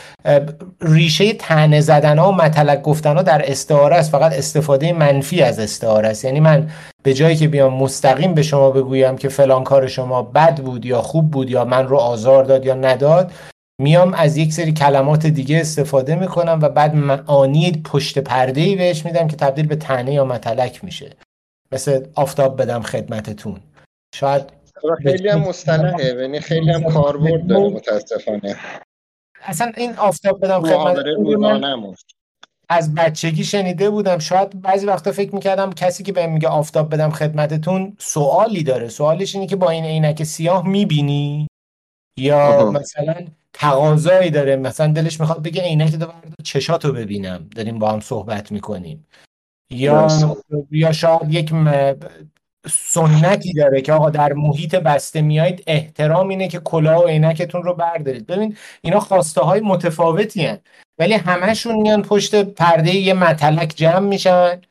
ریشه 0.81 1.33
تنه 1.33 1.81
زدن 1.81 2.17
ها 2.17 2.31
و 2.31 2.35
مطلق 2.35 2.81
گفتن 2.81 3.17
ها 3.17 3.23
در 3.23 3.51
استعاره 3.51 3.95
است. 3.95 4.11
فقط 4.11 4.33
استفاده 4.33 4.93
منفی 4.93 5.41
از 5.41 5.59
استعاره 5.59 6.07
است. 6.07 6.25
یعنی 6.25 6.39
من 6.39 6.69
به 7.03 7.13
جایی 7.13 7.35
که 7.35 7.47
بیام 7.47 7.73
مستقیم 7.73 8.33
به 8.33 8.41
شما 8.41 8.71
بگویم 8.71 9.17
که 9.17 9.29
فلان 9.29 9.63
کار 9.63 9.87
شما 9.87 10.23
بد 10.23 10.57
بود 10.57 10.85
یا 10.85 11.01
خوب 11.01 11.31
بود 11.31 11.49
یا 11.49 11.65
من 11.65 11.87
رو 11.87 11.97
آزار 11.97 12.43
داد 12.43 12.65
یا 12.65 12.73
نداد 12.73 13.31
میام 13.81 14.13
از 14.13 14.37
یک 14.37 14.53
سری 14.53 14.73
کلمات 14.73 15.25
دیگه 15.25 15.59
استفاده 15.59 16.15
می‌کنم 16.15 16.59
و 16.61 16.69
بعد 16.69 16.95
معانی 16.95 17.71
پشت 17.71 18.19
پرده 18.19 18.61
ای 18.61 18.75
بهش 18.75 19.05
میدم 19.05 19.27
که 19.27 19.35
تبدیل 19.35 19.67
به 19.67 19.75
تنه 19.75 20.13
یا 20.13 20.25
متلک 20.25 20.83
میشه. 20.83 21.09
مثل 21.71 22.05
آفتاب 22.15 22.61
بدم 22.61 22.81
خدمتتون. 22.81 23.59
شاید 24.15 24.56
خیلی 25.03 25.29
هم 25.29 25.39
مصطلحه 25.39 26.21
یعنی 26.21 26.39
خیلی 26.39 26.71
هم 26.71 26.83
کاربرد 26.83 27.47
داره 27.47 27.69
متاسفانه. 27.69 28.55
اصلا 29.43 29.71
این 29.77 29.95
آفتاب 29.95 30.41
بدم 30.41 30.61
خدمتتون 30.61 31.95
از 32.69 32.95
بچگی 32.95 33.43
شنیده 33.43 33.89
بودم. 33.89 34.19
شاید 34.19 34.61
بعضی 34.61 34.85
وقتا 34.85 35.11
فکر 35.11 35.35
می‌کردم 35.35 35.73
کسی 35.73 36.03
که 36.03 36.13
بهم 36.13 36.33
میگه 36.33 36.47
آفتاب 36.47 36.93
بدم 36.93 37.09
خدمتتون 37.09 37.95
سوالی 37.99 38.63
داره. 38.63 38.89
سوالش 38.89 39.35
اینه 39.35 39.47
که 39.47 39.55
با 39.55 39.69
این 39.69 39.85
عینک 39.85 40.23
سیاه 40.23 40.67
می‌بینی؟ 40.67 41.47
یا 42.17 42.71
مثلا 42.71 43.15
تقاضایی 43.53 44.29
داره؟ 44.29 44.55
مثلا 44.55 44.93
دلش 44.93 45.19
می‌خواد 45.19 45.43
بگه 45.43 45.61
عینک 45.61 45.95
دو 45.95 46.07
چشاتو 46.43 46.93
ببینم. 46.93 47.49
داریم 47.55 47.79
با 47.79 47.91
هم 47.91 47.99
صحبت 47.99 48.51
می‌کنیم. 48.51 49.07
یا 49.71 50.07
یا 50.71 50.91
شاید 50.91 51.33
یک 51.33 51.53
سنتی 52.69 53.53
داره 53.53 53.81
که 53.81 53.93
آقا 53.93 54.09
در 54.09 54.33
محیط 54.33 54.75
بسته 54.75 55.21
میایید 55.21 55.63
احترام 55.67 56.27
اینه 56.27 56.47
که 56.47 56.59
کلاه 56.59 57.03
و 57.03 57.07
عینکتون 57.07 57.63
رو 57.63 57.73
بردارید. 57.73 58.27
ببین 58.27 58.57
اینا 58.81 58.99
خواسته 58.99 59.41
های 59.41 59.59
متفاوتی 59.59 60.45
هن. 60.45 60.57
ولی 60.99 61.13
همهشون 61.13 61.75
میان 61.75 62.01
پشت 62.01 62.35
پرده 62.35 62.95
یه 62.95 63.13
متلک 63.13 63.73
جمع 63.75 63.99
میشن 63.99 64.61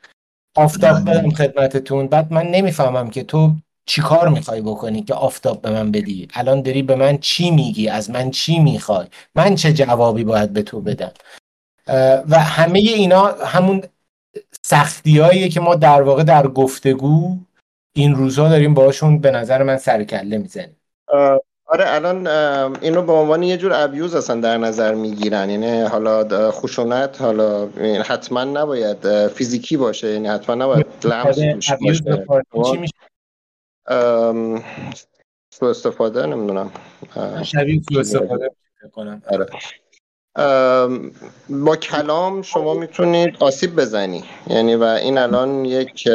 آفتاب 0.57 1.11
بدم 1.11 1.31
خدمتتون. 1.31 2.07
بعد 2.07 2.33
من 2.33 2.47
نمی‌فهمم 2.47 3.11
که 3.11 3.25
تو 3.25 3.53
چی 3.87 4.01
کار 4.01 4.29
می‌خوای 4.29 4.61
بکنی 4.61 5.03
که 5.03 5.15
آفتاب 5.15 5.63
به 5.63 5.71
من 5.71 5.91
بدی؟ 5.91 6.29
الان 6.35 6.63
داری 6.63 6.83
به 6.83 6.95
من 6.95 7.19
چی 7.19 7.51
میگی؟ 7.51 7.89
از 7.89 8.11
من 8.11 8.31
چی 8.31 8.59
می‌خوای؟ 8.59 9.07
من 9.35 9.55
چه 9.55 9.73
جوابی 9.73 10.25
باید 10.25 10.53
به 10.53 10.63
تو 10.63 10.81
بدم؟ 10.81 11.13
و 12.29 12.39
همه 12.39 12.79
اینا 12.79 13.27
همون 13.27 13.83
سختی 14.63 15.49
که 15.49 15.61
ما 15.61 15.75
در 15.75 16.03
واقع 16.03 16.23
در 16.23 16.47
گفتگو 16.47 17.39
این 17.97 18.15
روزها 18.15 18.49
داریم 18.49 18.75
باشون 18.75 19.19
به 19.19 19.31
نظر 19.31 19.63
من 19.63 19.77
سرکله 19.77 20.39
می‌زنیم. 20.39 20.77
آره 21.67 21.85
الان 21.87 22.27
اینو 22.83 23.03
به 23.03 23.13
عنوان 23.13 23.43
یه 23.43 23.57
جور 23.57 23.73
ابیوز 23.75 24.15
اصلا 24.15 24.41
در 24.41 24.59
نظر 24.59 24.95
می‌گیرن. 24.95 25.51
یعنی 25.51 25.81
حالا 25.81 26.51
خشونت 26.51 27.21
حالا 27.21 27.69
حتما 28.07 28.45
نباید 28.45 29.29
فیزیکی 29.29 29.77
باشه 29.77 30.13
یعنی 30.13 30.29
حتما 30.29 30.55
نباید 30.55 30.87
لمس 31.05 31.39
باشه. 32.51 32.87
سو 35.51 35.67
استفاده 35.67 36.27
نمی‌دونم. 36.27 36.71
شبیه 37.45 37.83
سو 37.93 37.99
استفاده 37.99 38.51
کنم 38.93 39.23
آره. 39.27 39.47
با 41.49 41.77
کلام 41.77 42.43
شما 42.43 42.75
می‌تونید 42.75 43.37
آسیب 43.41 43.77
بزنی. 43.77 44.25
یعنی 44.47 44.75
و 44.75 44.83
این 44.83 45.19
الان 45.19 45.65
یک 45.65 46.09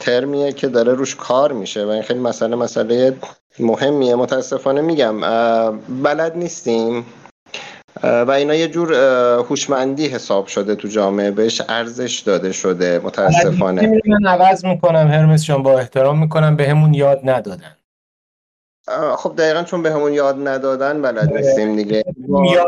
ترمیه 0.00 0.52
که 0.52 0.68
داره 0.68 0.92
روش 0.92 1.14
کار 1.14 1.52
میشه 1.52 1.84
و 1.84 1.88
این 1.88 2.02
خیلی 2.02 2.20
مسئله 2.20 2.56
مسئله 2.56 3.16
مهمیه. 3.58 4.14
متاسفانه 4.14 4.80
میگم 4.80 5.20
بلد 6.02 6.36
نیستیم. 6.36 7.06
و 8.02 8.30
اینا 8.30 8.54
یه 8.54 8.68
جور 8.68 8.94
هوشمندی 9.38 10.06
حساب 10.06 10.46
شده 10.46 10.74
تو 10.74 10.88
جامعه 10.88 11.30
بهش 11.30 11.62
ارزش 11.68 12.18
داده 12.18 12.52
شده. 12.52 13.00
متاسفانه. 13.04 14.00
من 14.06 14.28
عوض 14.28 14.64
می‌کنم 14.64 15.08
هرمس 15.08 15.44
جان 15.44 15.62
با 15.62 15.78
احترام 15.78 16.18
می‌کنم 16.18 16.56
به 16.56 16.68
همون 16.68 16.94
یاد 16.94 17.20
ندادن. 17.24 17.75
خب 19.16 19.36
دقیقا 19.36 19.62
چون 19.62 19.82
به 19.82 19.92
همون 19.92 20.12
یاد 20.12 20.48
ندادن 20.48 21.02
بلد 21.02 21.32
نیستیم 21.32 21.76
دیگه. 21.76 22.04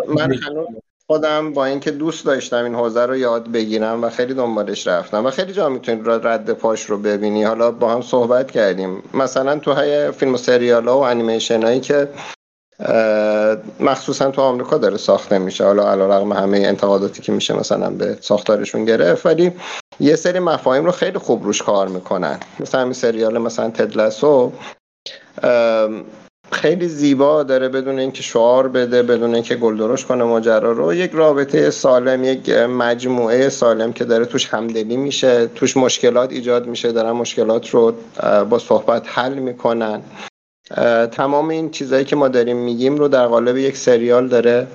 من 0.08 0.32
هنوز 0.32 0.66
خودم 1.06 1.52
با 1.52 1.64
اینکه 1.64 1.90
دوست 1.90 2.26
داشتم 2.26 2.64
این 2.64 2.74
حوزه 2.74 3.06
رو 3.06 3.16
یاد 3.16 3.52
بگیرم 3.52 4.04
و 4.04 4.10
خیلی 4.10 4.34
دنبالش 4.34 4.86
رفتم 4.86 5.26
و 5.26 5.30
خیلی 5.30 5.52
جا 5.52 5.68
می‌تونید 5.68 6.08
رد 6.08 6.52
پاش 6.52 6.84
رو 6.84 6.98
ببینی. 6.98 7.44
حالا 7.44 7.70
با 7.70 7.90
هم 7.90 8.02
صحبت 8.02 8.50
کردیم. 8.50 9.02
مثلا 9.14 9.58
تو 9.58 9.72
های 9.72 10.10
فیلم 10.10 10.34
و 10.34 10.36
سریال 10.36 10.88
ها 10.88 10.98
و 10.98 11.02
انیمیشن 11.02 11.62
هایی 11.62 11.80
که 11.80 12.08
مخصوصا 13.80 14.30
تو 14.30 14.42
آمریکا 14.42 14.78
داره 14.78 14.96
ساخته 14.96 15.38
میشه. 15.38 15.64
حالا 15.64 15.90
علیرغم 15.90 16.32
همه 16.32 16.58
انتقاداتی 16.58 17.22
که 17.22 17.32
میشه 17.32 17.54
مثلا 17.54 17.90
به 17.90 18.18
ساختارشون 18.20 18.84
گرفت. 18.84 19.26
ولی 19.26 19.52
یه 20.00 20.16
سری 20.16 20.38
مفاهیم 20.38 20.84
رو 20.84 20.92
خیلی 20.92 21.18
خوب 21.18 21.44
روش 21.44 21.62
کار 21.62 21.88
می‌کنن. 21.88 22.40
مثلا 22.60 22.80
همین 22.80 22.92
سریال 22.92 23.38
مثلا 23.38 23.70
تدلسو. 23.70 24.52
خیلی 26.52 26.88
زیبا 26.88 27.42
داره 27.42 27.68
بدون 27.68 27.98
اینکه 27.98 28.22
شعار 28.22 28.68
بده 28.68 29.02
بدون 29.02 29.34
اینکه 29.34 29.54
گلدرش 29.54 30.06
کنه 30.06 30.24
ماجرا 30.24 30.72
رو. 30.72 30.94
یک 30.94 31.10
رابطه 31.10 31.70
سالم 31.70 32.24
یک 32.24 32.50
مجموعه 32.50 33.48
سالم 33.48 33.92
که 33.92 34.04
داره 34.04 34.24
توش 34.24 34.46
همدلی 34.46 34.96
میشه 34.96 35.46
توش 35.46 35.76
مشکلات 35.76 36.32
ایجاد 36.32 36.66
میشه 36.66 36.92
دارن 36.92 37.10
مشکلات 37.10 37.70
رو 37.70 37.94
با 38.50 38.58
صحبت 38.58 39.02
حل 39.06 39.34
می‌کنن. 39.34 40.02
تمام 41.12 41.48
این 41.48 41.70
چیزهایی 41.70 42.04
که 42.04 42.16
ما 42.16 42.28
داریم 42.28 42.56
میگیم 42.56 42.96
رو 42.96 43.08
در 43.08 43.26
قالب 43.26 43.56
یک 43.56 43.76
سریال 43.76 44.28
داره 44.28 44.66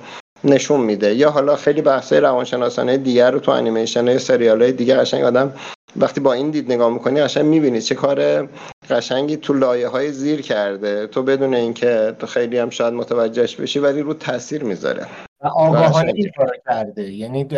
نشون 0.44 0.80
میده. 0.80 1.14
یا 1.14 1.30
حالا 1.30 1.56
خیلی 1.56 1.82
بحثای 1.82 2.20
روانشناسانه 2.20 2.96
دیگر 2.96 3.30
رو 3.30 3.38
تو 3.38 3.50
انیمیشن 3.50 4.18
سریال 4.18 4.62
های 4.62 4.72
دیگه 4.72 4.96
قشنگ 4.96 5.24
آدم 5.24 5.52
وقتی 5.96 6.20
با 6.20 6.32
این 6.32 6.50
دید 6.50 6.72
نگاه 6.72 6.92
می‌کنی 6.92 7.20
قشنگ 7.20 7.44
می‌بینی 7.44 7.80
چه 7.80 7.94
کار 7.94 8.48
قشنگی 8.90 9.36
تو 9.36 9.52
لایه 9.52 9.88
های 9.88 10.12
زیر 10.12 10.42
کرده. 10.42 11.06
تو 11.06 11.22
بدون 11.22 11.54
اینکه 11.54 12.16
تو 12.18 12.26
خیلی 12.26 12.58
هم 12.58 12.70
شاید 12.70 12.94
متوجهش 12.94 13.56
بشی 13.56 13.78
ولی 13.78 14.00
رو 14.00 14.14
تاثیر 14.14 14.64
می‌ذاره. 14.64 15.06
آگاهانه 15.40 16.12
این 16.16 16.30
کار 16.36 16.56
کرده. 16.64 17.12
یعنی 17.12 17.48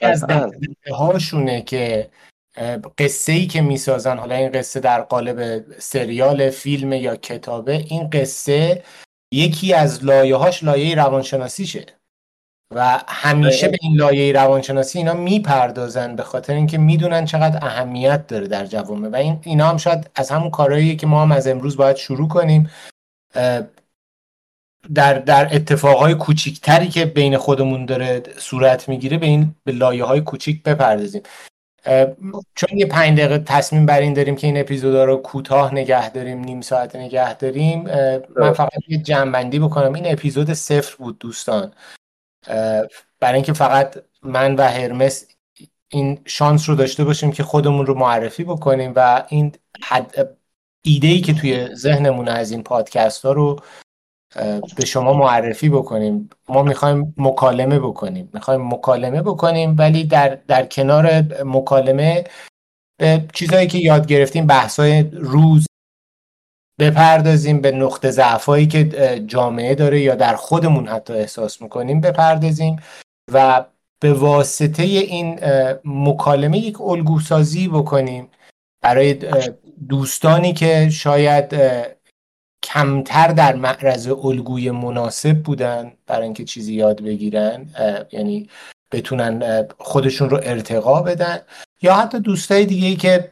از 0.00 0.24
هاشونه 0.90 1.62
که 1.62 2.10
قصه 2.98 3.32
ای 3.32 3.46
که 3.46 3.60
می‌سازن 3.60 4.18
حالا 4.18 4.34
این 4.34 4.52
قصه 4.52 4.80
در 4.80 5.00
قالب 5.00 5.64
سریال 5.78 6.50
فیلم 6.50 6.92
یا 6.92 7.16
کتابه 7.16 7.72
این 7.72 8.10
قصه 8.10 8.82
یکی 9.32 9.74
از 9.74 10.04
لایه 10.04 10.36
هاش 10.36 10.64
لایه 10.64 10.94
روانشناسیشه. 10.94 11.86
و 12.74 13.00
همیشه 13.08 13.68
به 13.68 13.78
این 13.80 13.96
لایه 13.96 14.32
روانشناسی 14.32 14.98
اینا 14.98 15.14
می‌پردازن 15.14 16.16
به 16.16 16.22
خاطر 16.22 16.54
اینکه 16.54 16.78
می‌دونن 16.78 17.24
چقدر 17.24 17.58
اهمیت 17.66 18.26
داره 18.26 18.46
در 18.46 18.66
جوامع. 18.66 19.08
و 19.08 19.16
این 19.16 19.38
اینا 19.42 19.68
هم 19.68 19.76
شاید 19.76 20.10
از 20.14 20.30
همون 20.30 20.50
کارهایی 20.50 20.96
که 20.96 21.06
ما 21.06 21.22
هم 21.22 21.32
از 21.32 21.46
امروز 21.46 21.76
باید 21.76 21.96
شروع 21.96 22.28
کنیم 22.28 22.70
در 24.94 25.12
در 25.18 25.54
اتفاقهای 25.54 26.14
کوچیکتری 26.14 26.88
که 26.88 27.04
بین 27.04 27.36
خودمون 27.36 27.86
داره 27.86 28.22
صورت 28.38 28.88
می‌گیره 28.88 29.18
به 29.18 29.26
این 29.26 29.54
به 29.64 29.72
لایه 29.72 30.04
های 30.04 30.20
کوچیک 30.20 30.62
بپردازیم. 30.62 31.22
چون 32.54 32.78
یه 32.78 32.86
پنج 32.86 33.18
دقیقه 33.18 33.38
تصمیم 33.38 33.86
بر 33.86 34.00
این 34.00 34.12
داریم 34.12 34.36
که 34.36 34.46
این 34.46 34.60
اپیزودا 34.60 35.04
رو 35.04 35.16
کوتاه 35.16 35.74
نگه 35.74 36.10
داریم 36.10 36.40
نیم 36.44 36.60
ساعت 36.60 36.96
نگه 36.96 37.34
داریم 37.34 37.84
من 38.36 38.52
فقط 38.52 38.70
یه 38.88 38.98
جنبندی 38.98 39.58
بکنم. 39.58 39.92
این 39.92 40.12
اپیزود 40.12 40.52
صفر 40.52 40.96
بود 40.96 41.18
دوستان. 41.18 41.72
برای 43.20 43.34
اینکه 43.34 43.52
فقط 43.52 44.04
من 44.22 44.54
و 44.54 44.62
هرمس 44.62 45.26
این 45.88 46.18
شانس 46.24 46.68
رو 46.68 46.74
داشته 46.74 47.04
باشیم 47.04 47.32
که 47.32 47.42
خودمون 47.42 47.86
رو 47.86 47.94
معرفی 47.94 48.44
بکنیم 48.44 48.92
و 48.96 49.24
این 49.28 49.52
حد 49.82 50.36
ایده 50.82 51.08
ای 51.08 51.20
که 51.20 51.34
توی 51.34 51.74
ذهنمون 51.74 52.28
از 52.28 52.50
این 52.50 52.62
پادکست 52.62 53.24
ها 53.24 53.32
رو 53.32 53.60
به 54.76 54.84
شما 54.86 55.12
معرفی 55.12 55.68
بکنیم. 55.68 56.30
ما 56.48 56.62
می‌خوایم 56.62 57.14
مکالمه 57.16 57.78
بکنیم. 57.78 58.30
می‌خوایم 58.34 58.74
مکالمه 58.74 59.22
بکنیم 59.22 59.74
ولی 59.78 60.04
در, 60.04 60.38
در 60.46 60.66
کنار 60.66 61.24
مکالمه 61.44 62.24
به 63.00 63.24
چیزهایی 63.34 63.66
که 63.66 63.78
یاد 63.78 64.06
گرفتیم 64.06 64.46
بحثای 64.46 65.02
روز 65.12 65.66
بپردازیم 66.82 67.60
به 67.60 67.70
نقطه 67.70 68.10
ضعفایی 68.10 68.66
که 68.66 68.84
جامعه 69.26 69.74
داره 69.74 70.00
یا 70.00 70.14
در 70.14 70.36
خودمون 70.36 70.88
حتی 70.88 71.12
احساس 71.12 71.62
می‌کنیم 71.62 72.00
بپردازیم 72.00 72.76
و 73.32 73.64
به 74.00 74.12
واسطه 74.12 74.82
این 74.82 75.40
مکالمه 75.84 76.58
یک 76.58 76.80
الگوسازی 76.80 77.68
بکنیم. 77.68 78.28
برای 78.82 79.18
دوستانی 79.88 80.52
که 80.52 80.90
شاید 80.90 81.56
کمتر 82.62 83.28
در 83.28 83.56
معرض 83.56 84.08
الگوی 84.08 84.70
مناسب 84.70 85.42
بودن 85.42 85.92
برای 86.06 86.24
اینکه 86.24 86.44
چیزی 86.44 86.74
یاد 86.74 87.02
بگیرن 87.02 87.66
یعنی 88.12 88.48
بتونن 88.92 89.68
خودشون 89.78 90.30
رو 90.30 90.40
ارتقا 90.42 91.02
بدن 91.02 91.38
یا 91.82 91.94
حتی 91.94 92.20
دوستای 92.20 92.66
دیگه 92.66 92.88
ای 92.88 92.96
که 92.96 93.30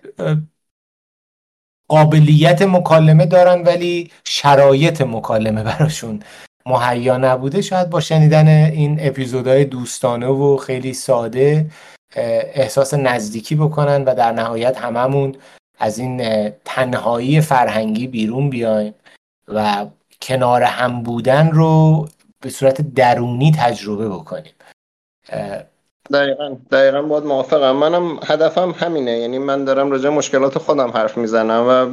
قابلیت 1.90 2.62
مکالمه 2.62 3.26
دارن 3.26 3.62
ولی 3.62 4.10
شرایط 4.24 5.00
مکالمه 5.00 5.62
براشون 5.62 6.22
مهیا 6.66 7.16
نبوده. 7.16 7.62
شاید 7.62 7.90
با 7.90 8.00
شنیدن 8.00 8.48
این 8.48 8.98
اپیزودهای 9.00 9.64
دوستانه 9.64 10.26
و 10.26 10.56
خیلی 10.56 10.94
ساده 10.94 11.70
احساس 12.54 12.94
نزدیکی 12.94 13.54
بکنن 13.54 14.04
و 14.04 14.14
در 14.14 14.32
نهایت 14.32 14.78
هممون 14.78 15.36
از 15.78 15.98
این 15.98 16.50
تنهایی 16.64 17.40
فرهنگی 17.40 18.06
بیرون 18.06 18.50
بیایم 18.50 18.94
و 19.48 19.86
کنار 20.22 20.62
هم 20.62 21.02
بودن 21.02 21.50
رو 21.50 22.08
به 22.40 22.50
صورت 22.50 22.94
درونی 22.94 23.52
تجربه 23.52 24.08
بکنیم. 24.08 24.52
دقیقا 26.12 26.56
دقیقا 26.70 27.02
باید 27.02 27.24
موافقم. 27.24 27.76
منم 27.76 28.18
هدفم 28.26 28.74
همینه. 28.78 29.18
یعنی 29.18 29.38
من 29.38 29.64
دارم 29.64 29.90
راجع 29.90 30.08
مشکلات 30.08 30.58
خودم 30.58 30.90
حرف 30.90 31.16
می‌زنم 31.18 31.66
و 31.68 31.86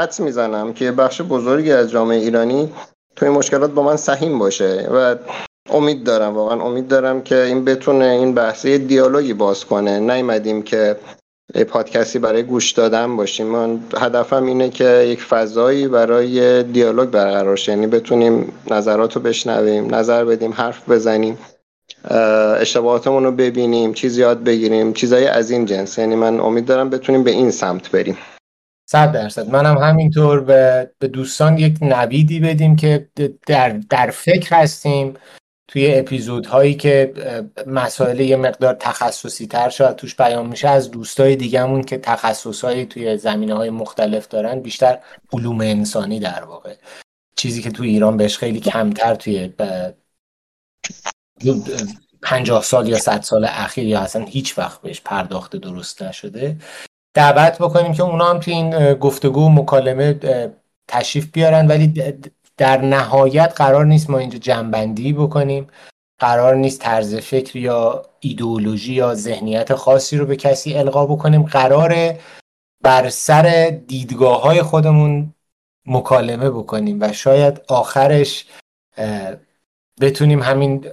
حدس 0.00 0.20
می‌زنم 0.20 0.72
که 0.72 0.92
بخش 0.92 1.22
بزرگی 1.22 1.72
از 1.72 1.90
جامعه 1.90 2.18
ایرانی 2.18 2.72
توی 3.16 3.28
مشکلات 3.28 3.70
با 3.70 3.82
من 3.82 3.96
سهیم 3.96 4.38
باشه 4.38 4.88
و 4.92 5.16
امید 5.70 6.04
دارم 6.04 6.34
واقعا 6.34 6.60
امید 6.62 6.88
دارم 6.88 7.22
که 7.22 7.42
این 7.42 7.64
بتونه 7.64 8.04
این 8.04 8.34
بحثی 8.34 8.78
دیالوگی 8.78 9.34
باز 9.34 9.64
کنه. 9.64 10.00
نیومدیم 10.00 10.62
که 10.62 10.96
پادکستی 11.68 12.18
برای 12.18 12.42
گوش 12.42 12.72
دادن 12.72 13.16
باشیم. 13.16 13.46
من 13.46 13.80
هدفم 13.98 14.46
اینه 14.46 14.70
که 14.70 14.84
یک 14.84 15.22
فضایی 15.22 15.88
برای 15.88 16.62
دیالوگ 16.62 17.08
برقرار 17.08 17.56
شه. 17.56 17.72
یعنی 17.72 17.86
بتونیم 17.86 18.52
نظرات 18.70 19.16
رو 19.16 19.22
بشنویم 19.22 19.94
نظر 19.94 20.24
بدیم 20.24 20.52
حرف 20.52 20.88
بزنیم. 20.88 21.38
اشتباهاتمون 22.60 23.24
رو 23.24 23.32
ببینیم 23.32 23.92
چیز 23.92 24.18
یاد 24.18 24.44
بگیریم 24.44 24.92
چیزایی 24.92 25.26
از 25.26 25.50
این 25.50 25.66
جنس. 25.66 25.98
یعنی 25.98 26.14
من 26.14 26.40
امید 26.40 26.66
دارم 26.66 26.90
بتونیم 26.90 27.24
به 27.24 27.30
این 27.30 27.50
سمت 27.50 27.90
بریم. 27.90 28.18
صد 28.86 29.12
درصد. 29.12 29.48
منم 29.48 29.78
همینطور 29.78 30.40
به, 30.40 30.90
به 30.98 31.08
دوستان 31.08 31.58
یک 31.58 31.78
نویدی 31.82 32.40
بدیم 32.40 32.76
که 32.76 33.08
در, 33.46 33.70
در 33.70 34.10
فکر 34.10 34.56
هستیم. 34.56 35.14
توی 35.68 35.94
اپیزودهایی 35.94 36.74
که 36.74 37.14
مسائل 37.66 38.20
یه 38.20 38.36
مقدار 38.36 38.74
تخصصی 38.74 39.46
تر 39.46 39.68
شاید 39.68 39.96
توش 39.96 40.14
بیان 40.14 40.46
میشه 40.46 40.68
از 40.68 40.90
دوستای 40.90 41.36
دیگهمون 41.36 41.82
که 41.82 41.98
تخصصهایی 41.98 42.86
توی 42.86 43.16
زمینه 43.16 43.54
های 43.54 43.70
مختلف 43.70 44.28
دارن 44.28 44.60
بیشتر 44.60 44.98
علوم 45.32 45.60
انسانی 45.60 46.20
در 46.20 46.44
واقع. 46.44 46.74
چیزی 47.36 47.62
که 47.62 47.70
توی 47.70 47.88
ایران 47.88 48.16
بهش 48.16 48.38
خیلی 48.38 48.60
کمتر 48.60 49.14
توی 49.14 49.52
پنجاه 52.22 52.62
سال 52.62 52.88
یا 52.88 52.98
صد 52.98 53.22
سال 53.22 53.44
اخیر 53.44 53.86
یا 53.86 54.00
اصلا 54.00 54.24
هیچ 54.24 54.58
وقت 54.58 54.82
بهش 54.82 55.00
پرداخته 55.00 55.58
درست 55.58 56.02
نشده. 56.02 56.56
دعوت 57.14 57.58
بکنیم 57.58 57.92
که 57.92 58.02
اونا 58.02 58.30
هم 58.30 58.40
توی 58.40 58.54
این 58.54 58.94
گفتگو 58.94 59.48
مکالمه 59.48 60.20
تشریف 60.88 61.30
بیارن 61.32 61.66
ولی 61.66 62.14
در 62.56 62.80
نهایت 62.80 63.52
قرار 63.56 63.84
نیست 63.86 64.10
ما 64.10 64.18
اینجا 64.18 64.38
جنبندی 64.38 65.12
بکنیم. 65.12 65.66
قرار 66.18 66.54
نیست 66.54 66.80
طرز 66.80 67.14
فکر 67.14 67.56
یا 67.56 68.02
ایدئولوژی 68.20 68.94
یا 68.94 69.14
ذهنیت 69.14 69.74
خاصی 69.74 70.16
رو 70.16 70.26
به 70.26 70.36
کسی 70.36 70.74
القا 70.74 71.06
بکنیم. 71.06 71.42
قرار 71.42 72.14
بر 72.82 73.08
سر 73.08 73.78
دیدگاه 73.86 74.42
های 74.42 74.62
خودمون 74.62 75.34
مکالمه 75.86 76.50
بکنیم 76.50 76.98
و 77.00 77.12
شاید 77.12 77.60
آخرش 77.68 78.46
بتونیم 80.00 80.42
همین 80.42 80.86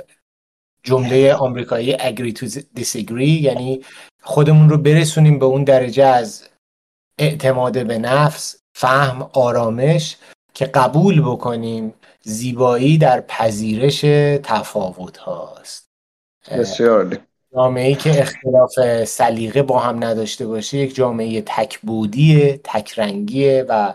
جمله 0.84 1.34
آمریکایی 1.34 1.98
agree 1.98 2.34
to 2.34 2.46
disagree 2.80 3.42
یعنی 3.42 3.82
خودمون 4.22 4.70
رو 4.70 4.78
برسونیم 4.78 5.40
به 5.40 5.46
اون 5.46 5.64
درجه 5.64 6.06
از 6.06 6.48
اعتماد 7.18 7.88
به 7.88 7.98
نفس 7.98 8.56
فهم 8.74 9.30
آرامش 9.34 10.18
که 10.54 10.66
قبول 10.66 11.22
بکنیم 11.22 11.94
زیبایی 12.22 12.98
در 12.98 13.22
پذیرش 13.22 14.02
تفاوت 14.44 15.18
هاست. 15.18 15.88
بسیار 16.52 17.18
جامعه 17.54 17.88
ای 17.88 17.96
که 17.96 18.22
اختلاف 18.22 19.04
سلیقه 19.04 19.64
با 19.64 19.80
هم 19.80 20.04
نداشته 20.04 20.48
باشه 20.48 20.78
یک 20.78 20.96
جامعه 20.96 21.42
تکبودیه 21.46 22.60
تکرنگیه 22.64 23.66
و 23.70 23.94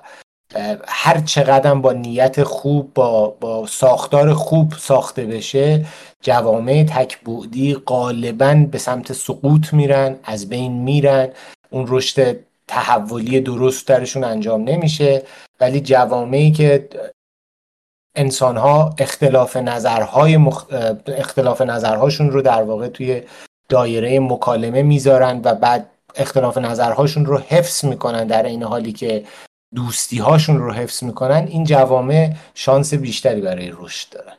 هر 0.88 1.20
چقدر 1.20 1.74
با 1.74 1.92
نیت 1.92 2.42
خوب 2.42 2.94
با, 2.94 3.36
با 3.40 3.66
ساختار 3.66 4.34
خوب 4.34 4.72
ساخته 4.78 5.24
بشه 5.24 5.86
جوامع 6.22 6.84
تکبودی 6.88 7.74
غالبا 7.74 8.66
به 8.70 8.78
سمت 8.78 9.12
سقوط 9.12 9.72
میرن 9.72 10.16
از 10.24 10.48
بین 10.48 10.72
میرن 10.72 11.28
اون 11.70 11.84
رشد 11.88 12.36
تحولی 12.68 13.40
درست 13.40 13.88
درشون 13.88 14.24
انجام 14.24 14.64
نمیشه. 14.64 15.22
ولی 15.60 15.80
جوامعی 15.80 16.50
که 16.52 16.88
انسان 18.16 18.56
ها 18.56 18.94
اختلاف 18.98 19.56
نظرهای 19.56 20.36
مخ... 20.36 20.64
اختلاف 21.06 21.60
نظرهاشون 21.60 22.30
رو 22.30 22.42
در 22.42 22.62
واقع 22.62 22.88
توی 22.88 23.22
دایره 23.68 24.20
مکالمه 24.20 24.82
می‌ذارن 24.82 25.40
و 25.44 25.54
بعد 25.54 25.90
اختلاف 26.16 26.58
نظرهاشون 26.58 27.26
رو 27.26 27.38
حفظ 27.38 27.84
می‌کنن 27.84 28.26
در 28.26 28.42
این 28.42 28.62
حالی 28.62 28.92
که 28.92 29.24
دوستی 29.76 30.18
هاشون 30.18 30.58
رو 30.58 30.72
حفظ 30.72 31.02
می‌کنن 31.02 31.46
این 31.50 31.64
جوامع 31.64 32.30
شانس 32.54 32.94
بیشتری 32.94 33.40
برای 33.40 33.72
رشد 33.80 34.08
دارن. 34.10 34.32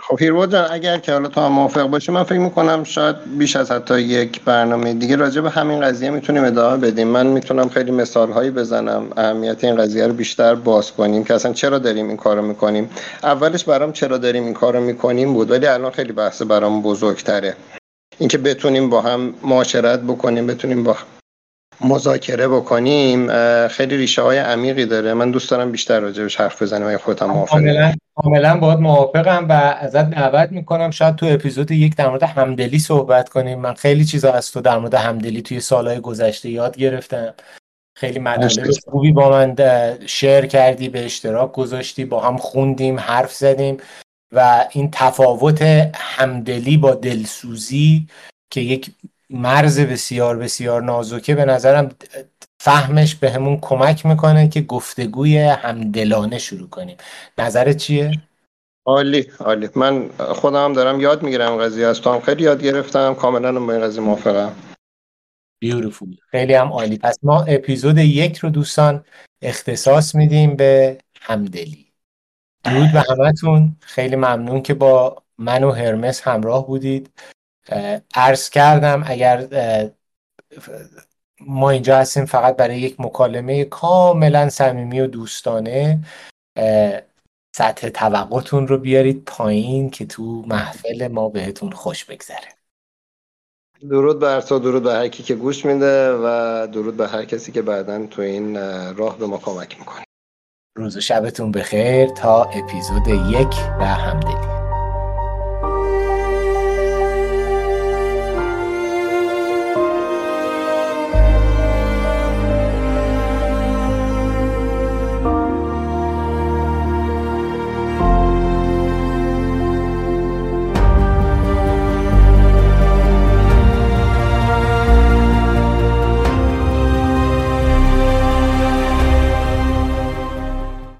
خب 0.00 0.20
هیرو 0.20 0.46
جان 0.46 0.68
اگر 0.70 0.98
که 0.98 1.12
حالا 1.12 1.28
تو 1.28 1.40
هم 1.40 1.52
موافق 1.52 1.82
باشه 1.82 2.12
من 2.12 2.22
فکر 2.22 2.38
می‌کنم 2.38 2.84
شاید 2.84 3.16
بیش 3.38 3.56
از 3.56 3.72
حتی 3.72 4.00
یک 4.00 4.40
برنامه 4.40 4.94
دیگه 4.94 5.16
راجع 5.16 5.40
به 5.40 5.50
همین 5.50 5.80
قضیه 5.80 6.10
می‌تونیم 6.10 6.44
ادامه 6.44 6.76
بدیم. 6.76 7.08
من 7.08 7.26
می‌تونم 7.26 7.68
خیلی 7.68 7.90
مثال 7.90 8.32
هایی 8.32 8.50
بزنم 8.50 9.10
اهمیت 9.16 9.64
این 9.64 9.76
قضیه 9.76 10.06
رو 10.06 10.12
بیشتر 10.12 10.54
باز 10.54 10.92
کنیم 10.92 11.24
که 11.24 11.34
اصلا 11.34 11.52
چرا 11.52 11.78
داریم 11.78 12.08
این 12.08 12.16
کارو 12.16 12.42
می‌کنیم. 12.42 12.90
اولش 13.22 13.64
برام 13.64 13.92
چرا 13.92 14.18
داریم 14.18 14.44
این 14.44 14.54
کارو 14.54 14.80
می‌کنیم 14.80 15.32
بود 15.32 15.50
ولی 15.50 15.66
الان 15.66 15.90
خیلی 15.90 16.12
بحث 16.12 16.42
برام 16.42 16.82
بزرگتره. 16.82 17.56
اینکه 18.18 18.38
بتونیم 18.38 18.90
با 18.90 19.00
هم 19.00 19.34
معاشرت 19.42 20.00
بکنیم 20.00 20.46
بتونیم 20.46 20.84
با 20.84 20.96
مذاکره 21.80 22.48
بکنیم 22.48 23.28
خیلی 23.68 23.96
ریشه 23.96 24.22
های 24.22 24.38
عمیقی 24.38 24.86
داره. 24.86 25.14
من 25.14 25.30
دوست 25.30 25.50
دارم 25.50 25.72
بیشتر 25.72 26.00
راجبش 26.00 26.36
حرف 26.36 26.62
بزنیم 26.62 26.86
و 26.86 26.98
خودم 26.98 27.30
موافقم. 27.30 27.94
کاملا 28.14 28.56
باید 28.56 28.78
موافقم 28.78 29.46
و 29.48 29.52
ازت 29.52 30.10
دعوت 30.10 30.52
می‌کنم 30.52 30.90
شاید 30.90 31.16
تو 31.16 31.26
اپیزود 31.26 31.70
یک 31.70 31.96
در 31.96 32.08
مورد 32.08 32.22
همدلی 32.22 32.78
صحبت 32.78 33.28
کنیم. 33.28 33.60
من 33.60 33.74
خیلی 33.74 34.04
چیزا 34.04 34.32
از 34.32 34.52
تو 34.52 34.60
در 34.60 34.78
مورد 34.78 34.94
همدلی 34.94 35.42
توی 35.42 35.60
سالهای 35.60 36.00
گذشته 36.00 36.50
یاد 36.50 36.76
گرفتم. 36.76 37.34
خیلی 37.96 38.18
مطالب 38.18 38.70
خوبی 38.90 39.12
با 39.12 39.30
من 39.30 39.56
شیر 40.06 40.46
کردی 40.46 40.88
به 40.88 41.04
اشتراک 41.04 41.52
گذاشتی 41.52 42.04
با 42.04 42.20
هم 42.20 42.36
خوندیم 42.36 43.00
حرف 43.00 43.32
زدیم 43.32 43.76
و 44.32 44.66
این 44.70 44.90
تفاوت 44.92 45.62
همدلی 45.94 46.76
با 46.76 46.94
دلسوزی 46.94 48.06
که 48.50 48.60
یک 48.60 48.90
مرز 49.30 49.80
بسیار 49.80 50.36
بسیار 50.36 50.82
نازکه 50.82 51.34
به 51.34 51.44
نظرم 51.44 51.88
فهمش 52.60 53.14
به 53.14 53.30
همون 53.30 53.58
کمک 53.60 54.06
می‌کنه 54.06 54.48
که 54.48 54.60
گفتگوی 54.60 55.38
همدلانه 55.38 56.38
شروع 56.38 56.68
کنیم. 56.68 56.96
نظرت 57.38 57.76
چیه؟ 57.76 58.10
عالی 58.86 59.30
عالی. 59.40 59.68
من 59.74 60.08
خودم 60.18 60.72
دارم 60.72 61.00
یاد 61.00 61.22
می‌گیرم 61.22 61.56
قضیه 61.56 61.86
از 61.86 62.00
تو 62.00 62.12
هم. 62.12 62.20
خیلی 62.20 62.42
یاد 62.42 62.62
گرفتم. 62.62 63.14
کاملا 63.14 63.60
با 63.60 63.72
این 63.72 63.82
قضیه 63.82 64.00
موافقم. 64.00 64.52
بیوتیفول 65.60 66.16
خیلی 66.30 66.54
هم 66.54 66.72
عالی. 66.72 66.98
پس 66.98 67.18
ما 67.22 67.42
اپیزود 67.42 67.98
یک 67.98 68.38
رو 68.38 68.50
دوستان 68.50 69.04
اختصاص 69.42 70.14
میدیم 70.14 70.56
به 70.56 70.98
همدلی. 71.20 71.86
درود 72.64 72.92
به 72.92 73.04
همتون. 73.10 73.76
خیلی 73.80 74.16
ممنون 74.16 74.62
که 74.62 74.74
با 74.74 75.22
من 75.38 75.64
و 75.64 75.70
هرمس 75.70 76.28
همراه 76.28 76.66
بودید. 76.66 77.10
عرض 78.14 78.50
کردم 78.50 79.02
اگر 79.06 79.48
ما 81.40 81.70
اینجا 81.70 81.98
هستیم 81.98 82.24
فقط 82.24 82.56
برای 82.56 82.80
یک 82.80 83.00
مکالمه 83.00 83.64
کاملا 83.64 84.48
صمیمی 84.48 85.00
و 85.00 85.06
دوستانه 85.06 85.98
سطح 87.56 87.88
توقعتون 87.88 88.68
رو 88.68 88.78
بیارید 88.78 89.24
پایین 89.24 89.90
که 89.90 90.06
تو 90.06 90.44
محفل 90.46 91.08
ما 91.08 91.28
بهتون 91.28 91.70
خوش 91.70 92.04
بگذره. 92.04 92.48
درود 93.90 94.20
بر 94.20 94.40
تو 94.40 94.58
درود 94.58 94.82
به 94.82 94.92
هر 94.92 95.08
کی 95.08 95.22
که 95.22 95.34
گوش 95.34 95.64
میده 95.64 96.12
و 96.12 96.66
درود 96.66 96.96
به 96.96 97.08
هر 97.08 97.24
کسی 97.24 97.52
که 97.52 97.62
بعدا 97.62 98.06
تو 98.06 98.22
این 98.22 98.56
راه 98.96 99.18
به 99.18 99.26
ما 99.26 99.38
کمک 99.38 99.78
می‌کنه. 99.78 100.04
روز 100.76 100.96
و 100.96 101.00
شبتون 101.00 101.52
بخیر 101.52 102.08
تا 102.08 102.44
اپیزود 102.44 103.08
یک 103.08 103.54
و 103.80 103.84
همدلی. 103.84 104.53